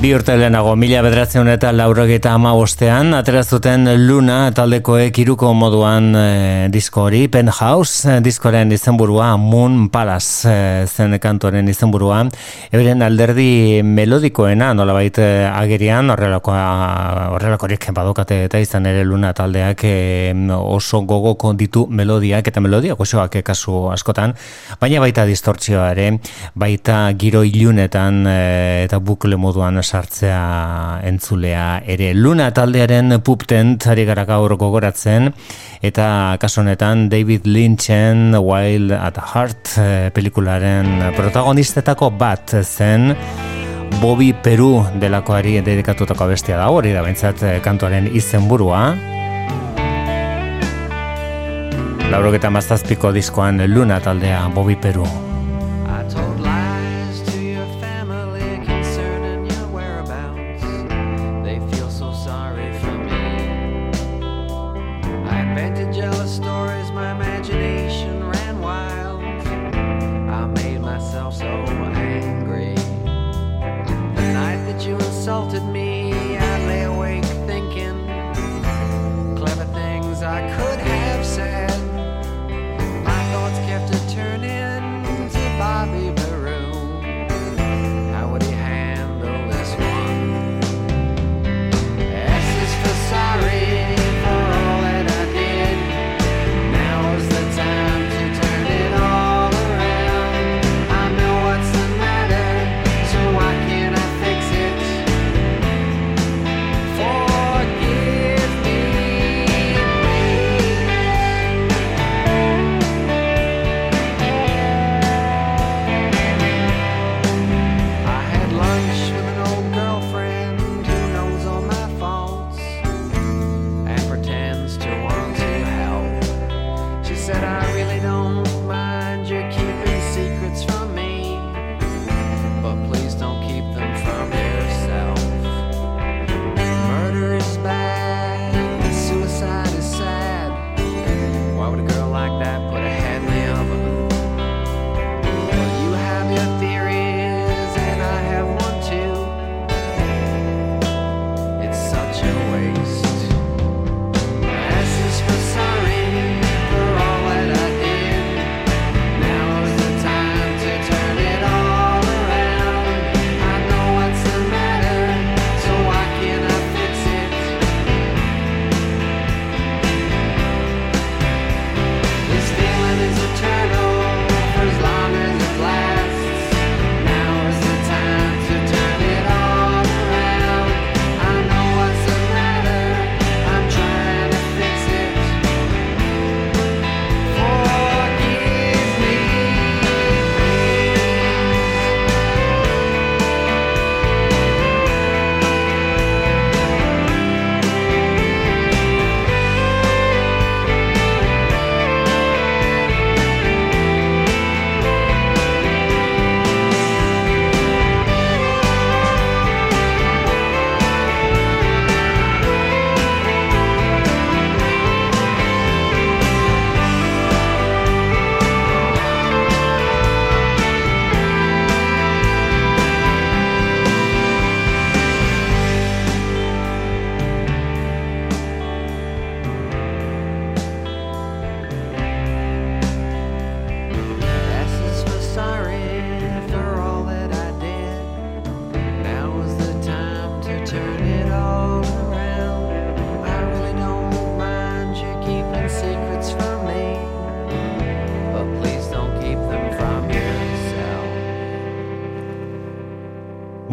[0.10, 6.24] bi urte lehenago, mila bederatzen eta laurogeta ama bostean, aterazuten Luna taldekoek iruko moduan e,
[6.74, 12.24] disko hori, Penthouse eh, diskoren izenburua, Moon Palace e, zen kantoren izenburua,
[12.72, 17.70] eberen alderdi melodikoena, nola baita agerian, horrelako, ah, horrelako
[18.00, 23.92] badokate eta izan ere Luna taldeak e, oso gogoko ditu melodiak eta melodia gozoak kasu
[23.94, 24.34] askotan,
[24.82, 26.10] baina baita distortzioa ere,
[26.56, 28.40] baita giro ilunetan e,
[28.88, 32.14] eta bukle moduan esan sartzea entzulea ere.
[32.16, 35.32] Luna taldearen puptent ari gara gaur gogoratzen
[35.86, 43.14] eta kaso honetan David Lynchen Wild at Heart eh, pelikularen protagonistetako bat zen
[44.00, 48.84] Bobby Peru delakoari dedikatutako bestia da hori da bentsat eh, kantuaren izenburua.
[52.10, 55.29] Laurogeta mazazpiko diskoan Luna taldea Bobby Peru.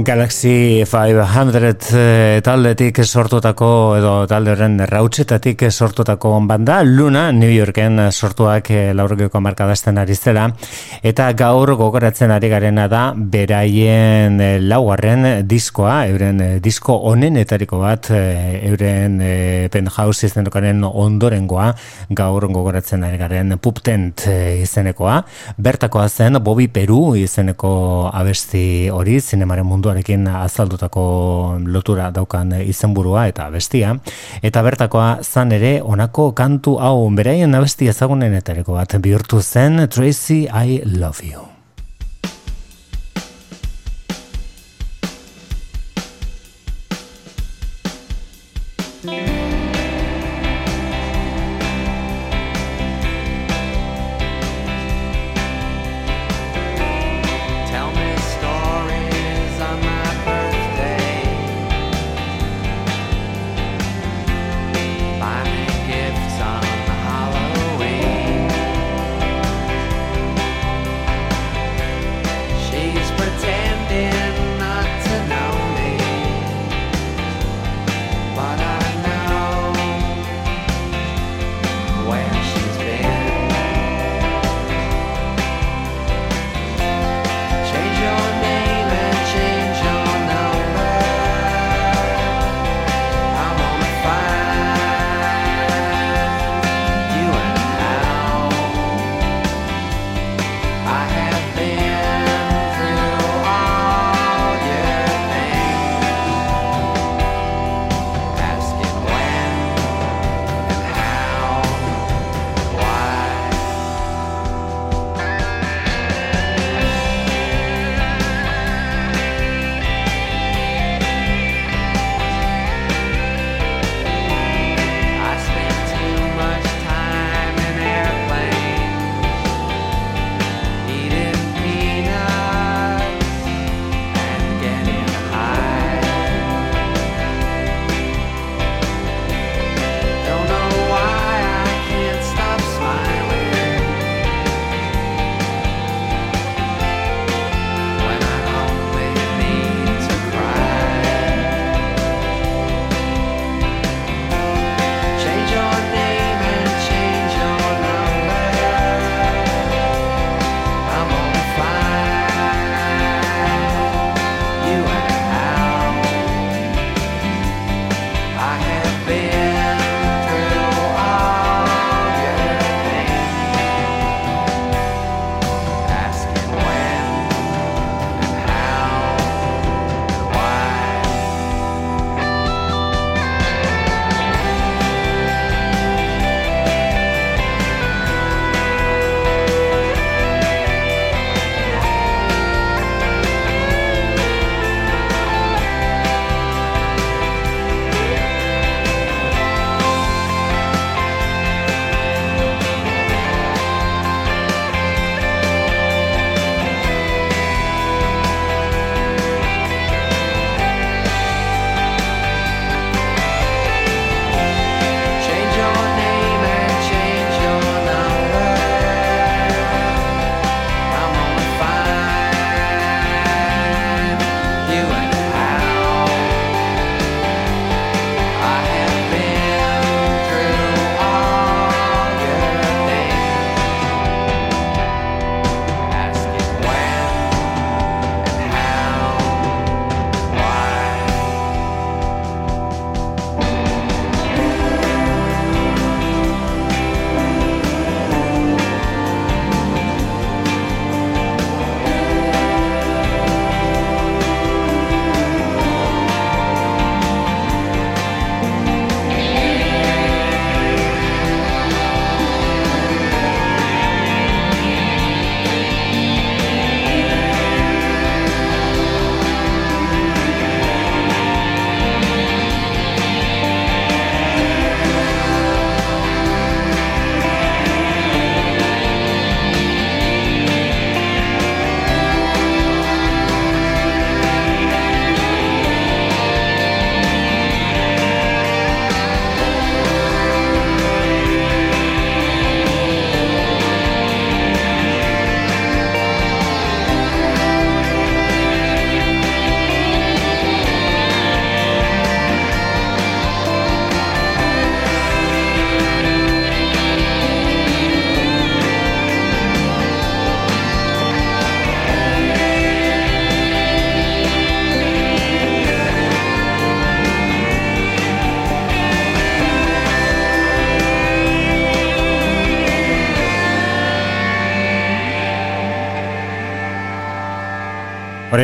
[0.06, 3.68] Galaxy 500 e, taldetik sortutako
[3.98, 10.44] edo talde horren rautsetatik sortutako banda Luna New Yorken sortuak e, laurgeko markadazten ari zela
[11.06, 18.10] eta gaur gogoratzen ari garena da beraien e, laugarren diskoa, euren e, disko etariko bat
[18.10, 21.72] e, euren e, penthouse izenekaren ondorengoa
[22.10, 25.22] gaur gogoratzen ari garen puptent izenekoa.
[25.56, 33.48] Bertakoa zen Bobby Peru izeneko abesti hori zinemaren mundu munduarekin azaldutako lotura daukan izenburua eta
[33.50, 33.94] bestia
[34.42, 40.48] eta bertakoa zan ere honako kantu hau beraien abesti ezagunen etareko bat bihurtu zen Tracy
[40.50, 41.55] I Love You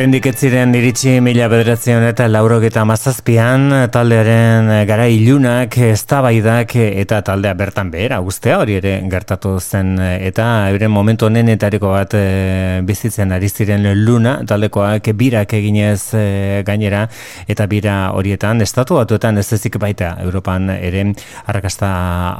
[0.03, 7.53] Oraindik ez ziren iritsi mila bederatzion eta laurogeta mazazpian taldearen gara ilunak, eztabaidak eta taldea
[7.55, 13.47] bertan behera guztea hori ere gertatu zen eta euren momentu honenetariko bat e, bizitzen ari
[13.47, 16.25] ziren luna taldekoak birak eginez e,
[16.67, 17.05] gainera
[17.47, 21.05] eta bira horietan estatu batuetan ez ezik baita Europan ere
[21.45, 21.93] arrakasta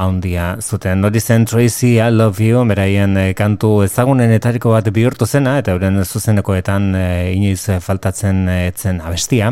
[0.04, 1.08] handia zuten.
[1.08, 6.92] Hori zen Tracy I Love You beraien kantu ezagunenetariko bat bihurtu zena eta euren zuzenekoetan
[7.00, 7.08] e,
[7.54, 9.52] inoiz eh, faltatzen eh, etzen abestia.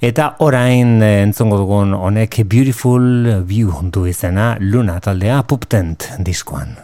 [0.00, 6.76] Eta orain eh, entzongo dugun honek Beautiful View du izena Luna taldea puptent diskoan.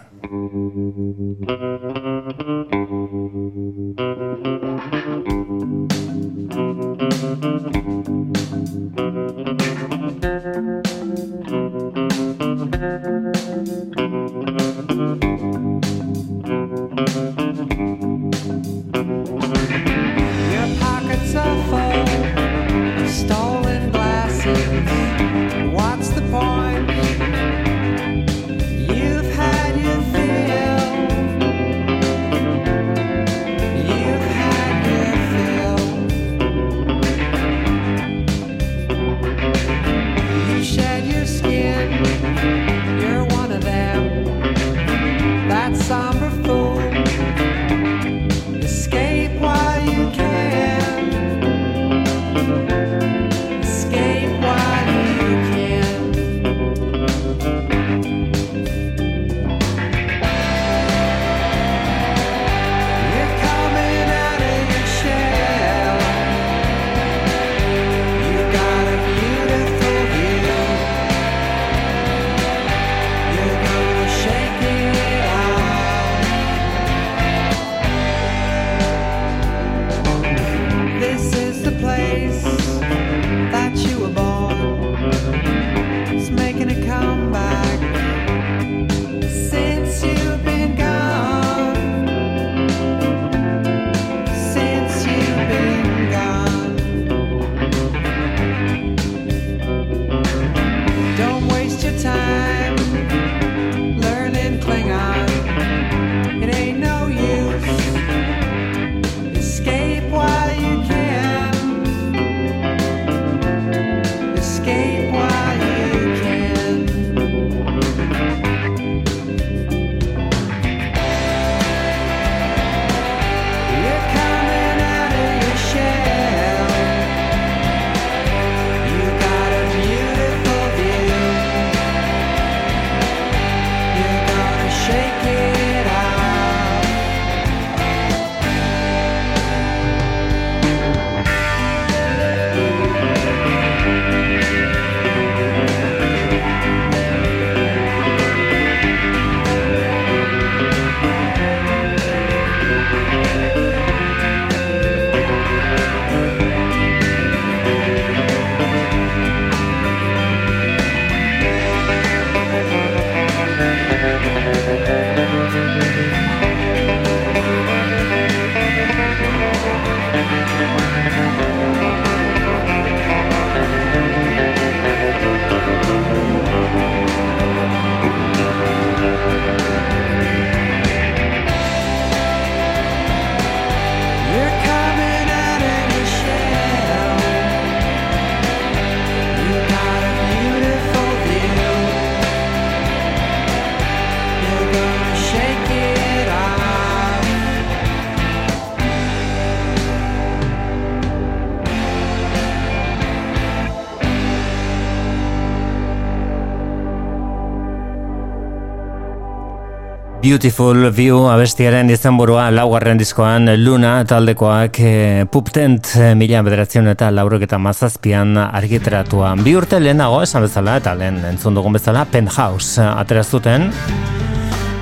[210.29, 214.91] Beautiful View abestiaren izenburua laugarren diskoan Luna taldekoak e,
[215.33, 219.31] puptent e, mila bederatzen eta laurok eta mazazpian argiteratua.
[219.41, 223.71] Bi urte lehenago esan bezala eta lehen entzun dugun bezala Penthouse aterazuten.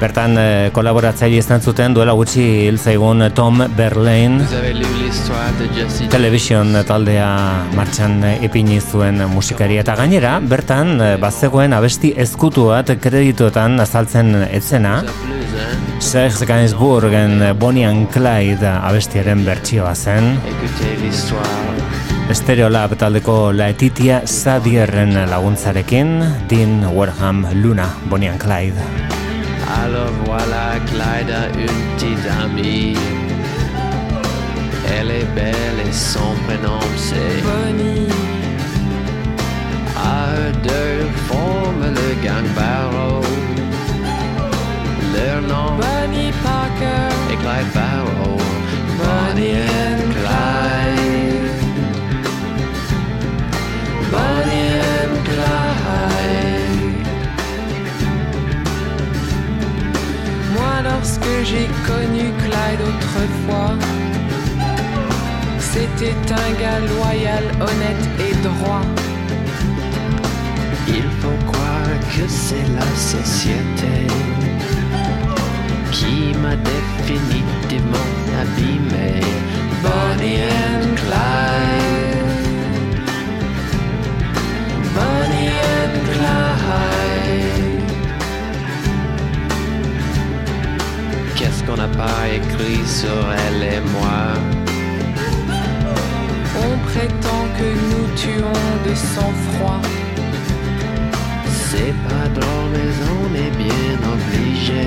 [0.01, 4.41] Bertan e, kolaboratzaile izan zuten duela gutxi hil zaigun Tom Berlain
[6.11, 7.31] Television taldea
[7.79, 8.19] martxan
[8.51, 9.79] ipini zuen musikari.
[9.79, 14.99] Eta gainera bertan bazegoen abesti ezkutu bat kredituetan azaltzen etzena
[16.07, 20.37] Serge Gainsbourgen Bonnie and Clyde abestiaren bertsioa zen.
[22.31, 26.13] Stereolab taldeko laetitia Sadierren laguntzarekin
[26.49, 28.79] Dean Warham Luna Bonnie and Clyde.
[29.83, 32.97] Alors voilà Clyde une petite amie.
[34.97, 38.07] Elle est belle son prénom c'est Bonnie,
[39.97, 43.16] À eux deux forment le gang Barrow.
[61.49, 63.75] J'ai connu Clyde autrefois,
[65.61, 68.87] c'était un gars loyal, honnête et droit.
[70.89, 73.97] Il faut croire que c'est la société
[75.93, 78.11] qui m'a définitivement
[78.43, 79.21] abîmé.
[79.83, 82.27] Bonnie and Clyde.
[84.95, 86.56] Bonnie and Clyde.
[91.47, 94.35] Qu'est-ce qu'on n'a pas écrit sur elle et moi?
[96.59, 99.81] On prétend que nous tuons de sang-froid.
[101.69, 104.87] C'est pas drôle, mais on est bien obligé.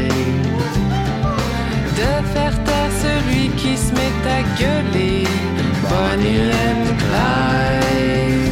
[1.95, 5.23] De faire taire celui qui se met à gueuler.
[5.89, 8.51] Bonnie and Clyde.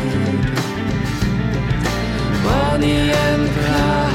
[2.46, 4.07] Bonnie and Clyde.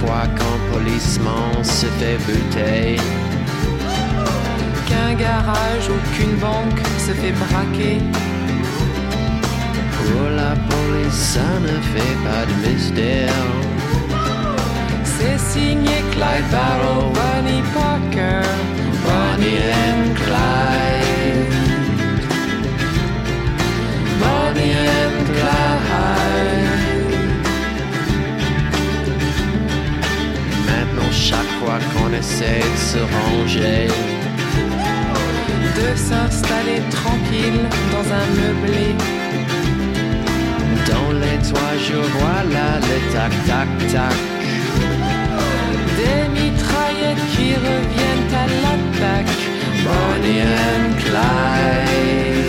[0.00, 2.96] Fois qu'un policeman se fait buter,
[4.88, 7.98] Qu'un garage ou qu'une banque se fait braquer.
[9.98, 13.44] pour la police, ça ne fait pas de mystère.
[15.04, 18.46] C'est signé Clyde Barrow, Bonnie Parker.
[19.04, 21.52] Bonnie and Clyde.
[24.20, 25.79] Bonnie and Clyde.
[31.30, 33.86] Chaque fois qu'on essaie de se ranger,
[35.80, 37.62] De s'installer tranquille
[37.92, 38.86] dans un meublé.
[40.92, 44.18] dans les toits, je vois là le tac-tac-tac.
[46.00, 49.36] Des mitraillettes qui reviennent à l'attaque.
[49.84, 50.42] Bonnie
[50.72, 52.39] and Clyde.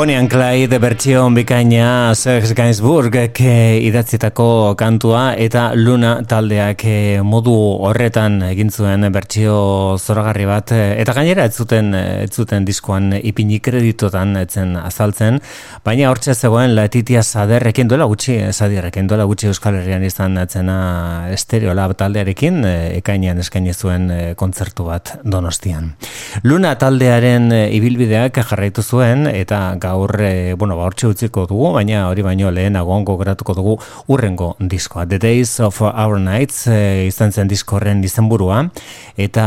[0.00, 3.12] Bonnie and Clyde bertsio bikaina Serge Gainsbourg
[3.44, 7.52] idatzitako kantua eta Luna taldeak eh, modu
[7.84, 14.38] horretan egin zuen bertsio zoragarri bat eta gainera ez zuten ez zuten diskoan ipini kreditotan
[14.40, 15.36] etzen azaltzen
[15.84, 20.78] baina hortze zegoen Letitia Saderrekin duela gutxi Saderrekin duela gutxi Euskal Herrian izan etzena
[21.36, 22.72] Stereo Lab taldearekin eh,
[23.02, 25.92] ekainean eskaini zuen eh, kontzertu bat Donostian.
[26.48, 29.60] Luna taldearen ibilbideak jarraitu zuen eta
[29.90, 33.76] gaur, e, bueno, ba, hortxe utziko dugu, baina hori baino lehenago ongo geratuko dugu
[34.08, 35.06] urrengo diskoa.
[35.10, 38.62] The Days of Our Nights e, izan zen diskorren izenburua,
[39.20, 39.46] eta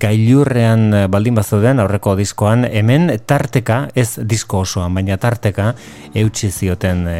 [0.00, 5.72] gailurrean baldin bazuden aurreko diskoan, hemen tarteka, ez disko osoan, baina tarteka
[6.14, 7.18] eutxi zioten e,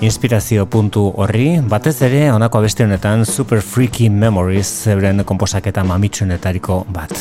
[0.00, 7.14] inspirazio puntu horri, batez ere honako abesti honetan Super Freaky Memories zebren komposaketa mamitsunetariko bat.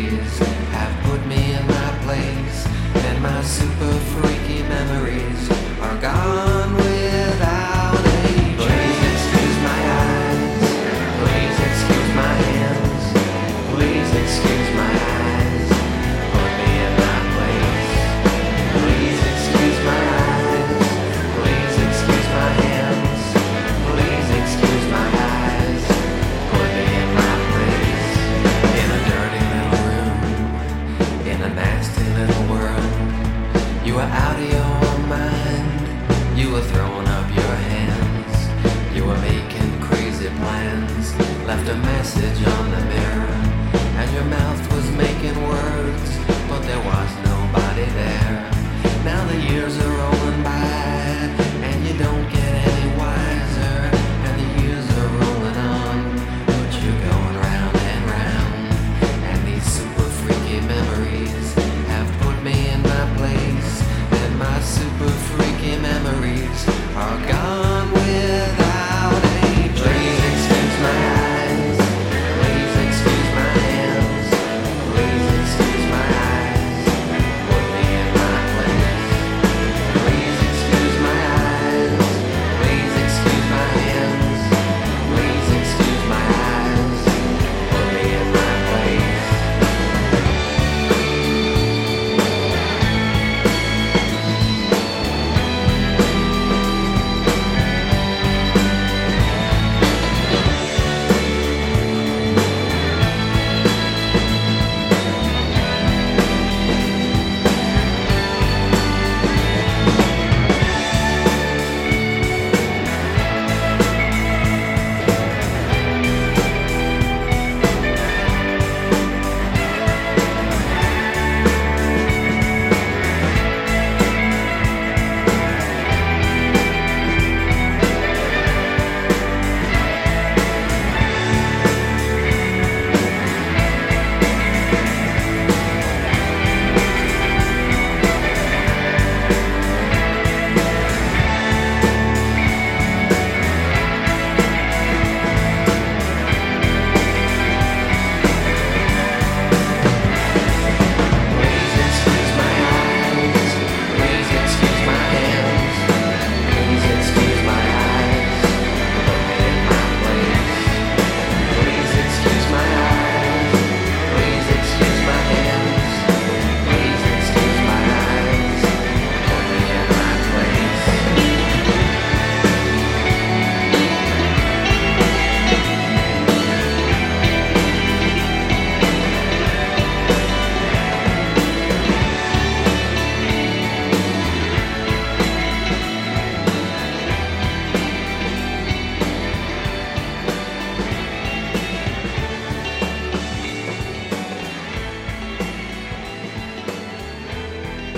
[0.00, 1.49] years have put me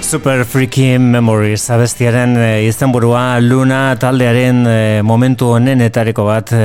[0.03, 6.63] Super Freaky Memories abestiaren e, izenburua Luna taldearen e, momentu honenetariko bat e,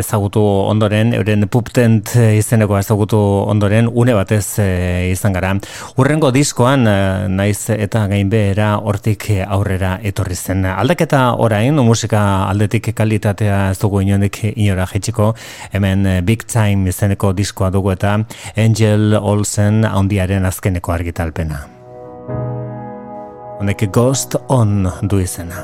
[0.00, 4.68] ezagutu ondoren, euren puptent izeneko ezagutu ondoren, une batez e,
[5.12, 5.54] izan gara.
[5.96, 6.96] Urrengo diskoan, e,
[7.28, 10.66] naiz eta gainbehera hortik aurrera etorri zen.
[10.74, 15.32] Aldaketa orain, musika aldetik kalitatea ez dugu inondik inora jetxiko,
[15.72, 18.18] hemen Big Time izeneko diskoa dugu eta
[18.56, 21.73] Angel Olsen handiaren azkeneko argitalpena.
[23.64, 25.54] Honek Ghost On du izena.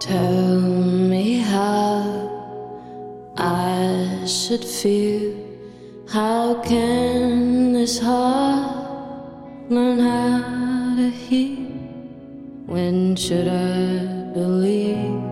[0.00, 2.02] Tell me how
[3.36, 5.09] I should feel.
[13.16, 15.22] Should I believe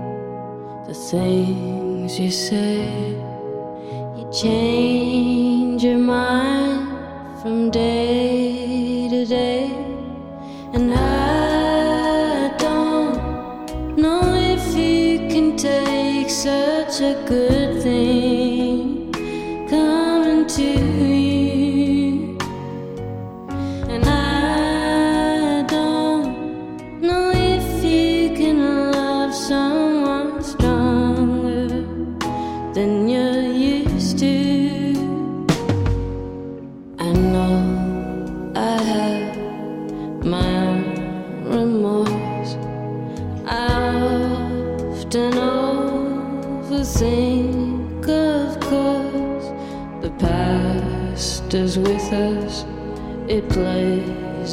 [0.87, 3.15] the things you say?
[4.17, 5.38] You change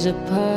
[0.08, 0.55] apart.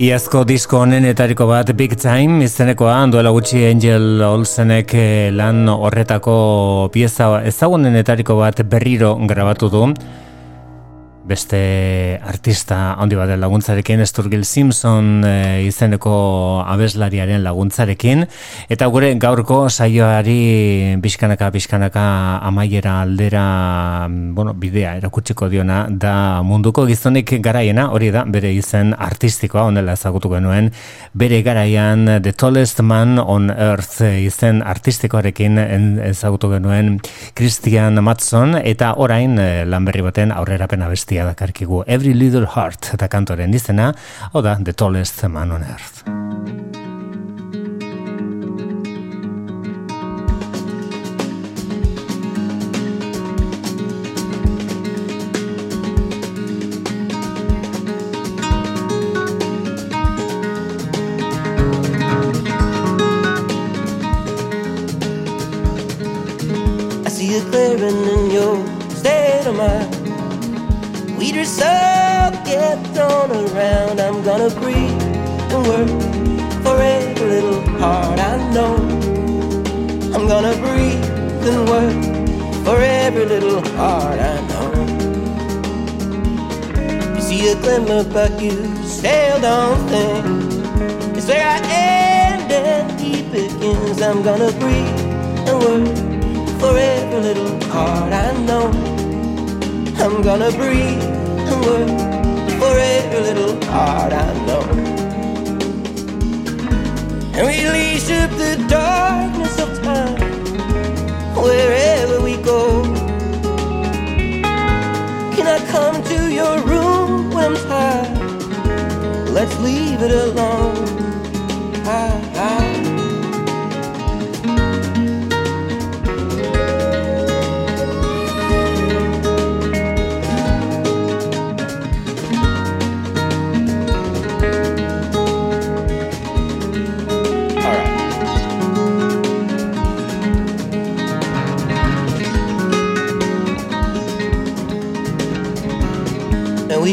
[0.00, 6.36] Iazko disko honenetariko bat Big Time izenekoa duela gutxi Angel Olsenek eh, lan horretako
[6.94, 9.82] pieza ezagunenetariko bat berriro grabatu du.
[11.30, 16.12] Beste artista handi baten laguntzarekin, Sturgill Simpson e, izeneko
[16.66, 18.26] abeslariaren laguntzarekin,
[18.72, 22.04] eta gure gaurko saioari bizkanaka bizkanaka
[22.48, 23.44] amaiera aldera
[24.10, 30.32] bueno, bidea erakutsiko diona da munduko gizonik garaiena, hori da bere izen artistikoa onela ezagutu
[30.34, 30.72] genuen,
[31.14, 35.58] bere garaian The Tallest Man on Earth izen artistikoarekin
[36.10, 36.98] ezagutu genuen
[37.38, 43.08] Christian Matson, eta orain eh, lan berri baten aurrerapena bestia dakarkigu Every Little Heart eta
[43.12, 43.92] kantoren izena,
[44.32, 46.29] hau da The Tallest Man on Earth.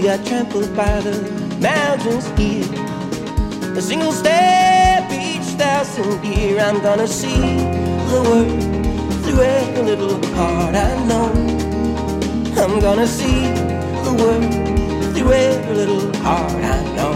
[0.07, 1.15] Got trampled by the
[1.59, 2.63] mountains here.
[3.75, 6.61] A single step each thousand year.
[6.61, 7.41] I'm gonna see
[8.11, 8.61] the world
[9.23, 11.27] through every little heart I know.
[12.55, 13.51] I'm gonna see
[14.05, 17.13] the world through every little heart I know.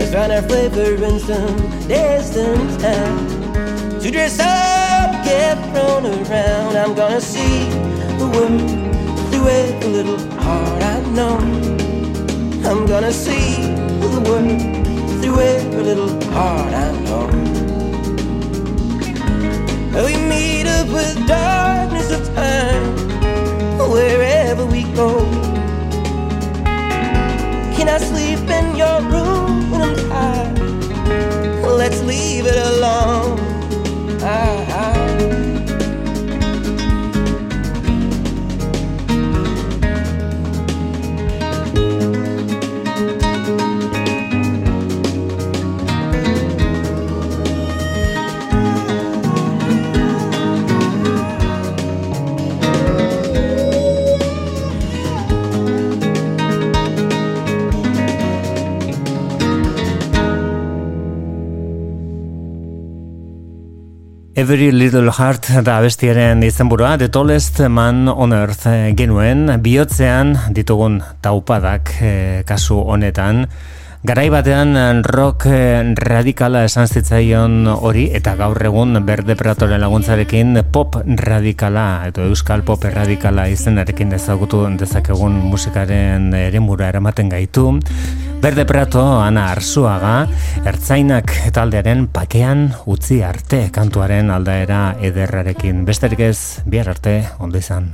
[0.00, 1.56] Let's find our flavor in some
[1.86, 4.00] distant town.
[4.00, 6.76] To dress up, get thrown around.
[6.76, 7.68] I'm gonna see
[8.18, 8.90] the world
[9.30, 11.36] through every little heart I know.
[12.68, 13.50] I'm gonna see
[14.14, 14.60] the world
[15.20, 17.26] through every little heart I know.
[20.06, 22.84] We meet up with darkness of time
[23.94, 25.10] wherever we go.
[27.76, 30.58] Can I sleep in your room when I'm tired?
[31.82, 33.38] Let's leave it alone.
[34.22, 34.48] I,
[34.84, 35.29] I,
[64.40, 70.96] Every Little Heart da abestiaren izenburua, The Tallest Man on Earth eh, genuen, bihotzean ditugun
[71.20, 73.42] taupadak eh, kasu honetan,
[74.00, 80.96] Garai batean rock eh, radikala esan zitzaion hori eta gaur egun berde pratoren laguntzarekin pop
[81.20, 87.66] radikala edo euskal pop radikala izenarekin ezagutu dezakegun musikaren eremura eramaten gaitu.
[88.40, 90.14] Berde prato, ana arzuaga,
[90.64, 95.84] ertzainak taldearen pakean utzi arte kantuaren aldaera ederrarekin.
[95.84, 97.92] Besterik ez, bihar arte, ondo izan.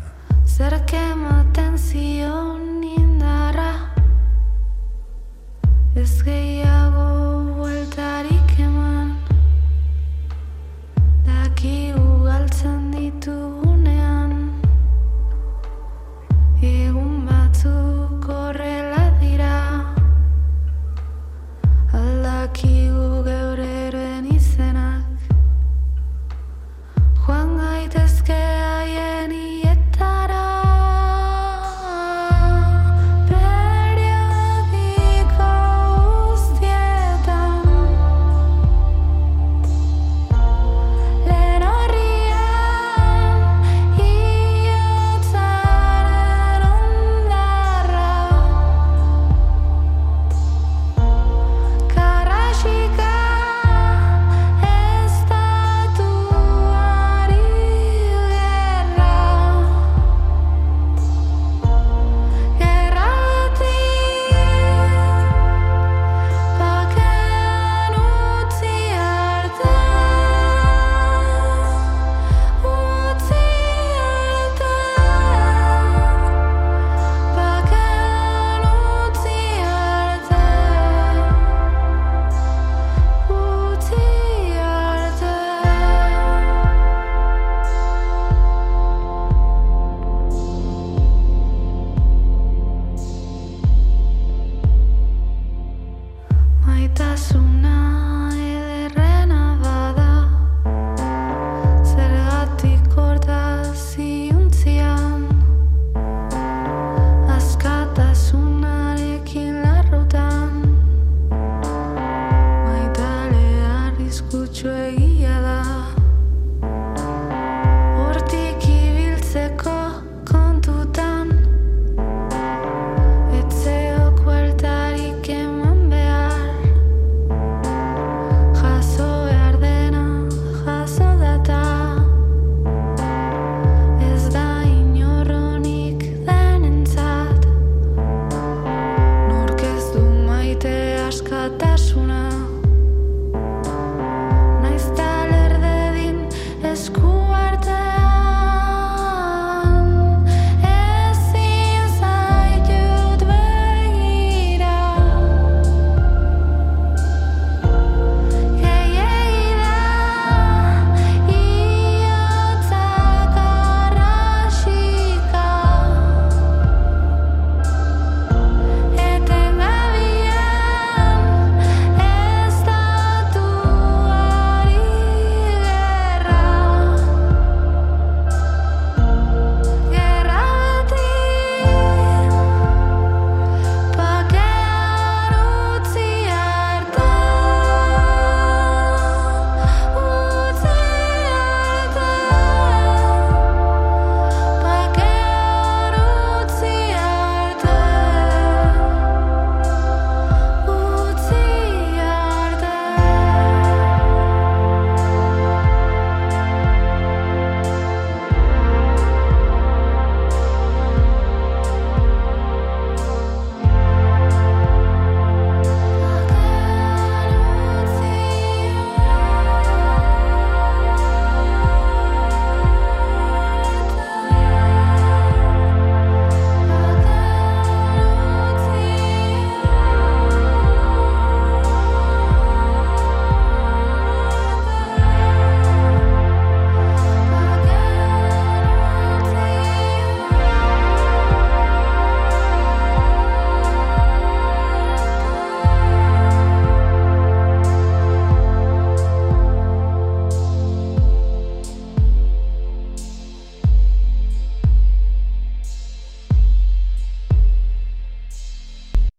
[5.97, 6.46] Escape.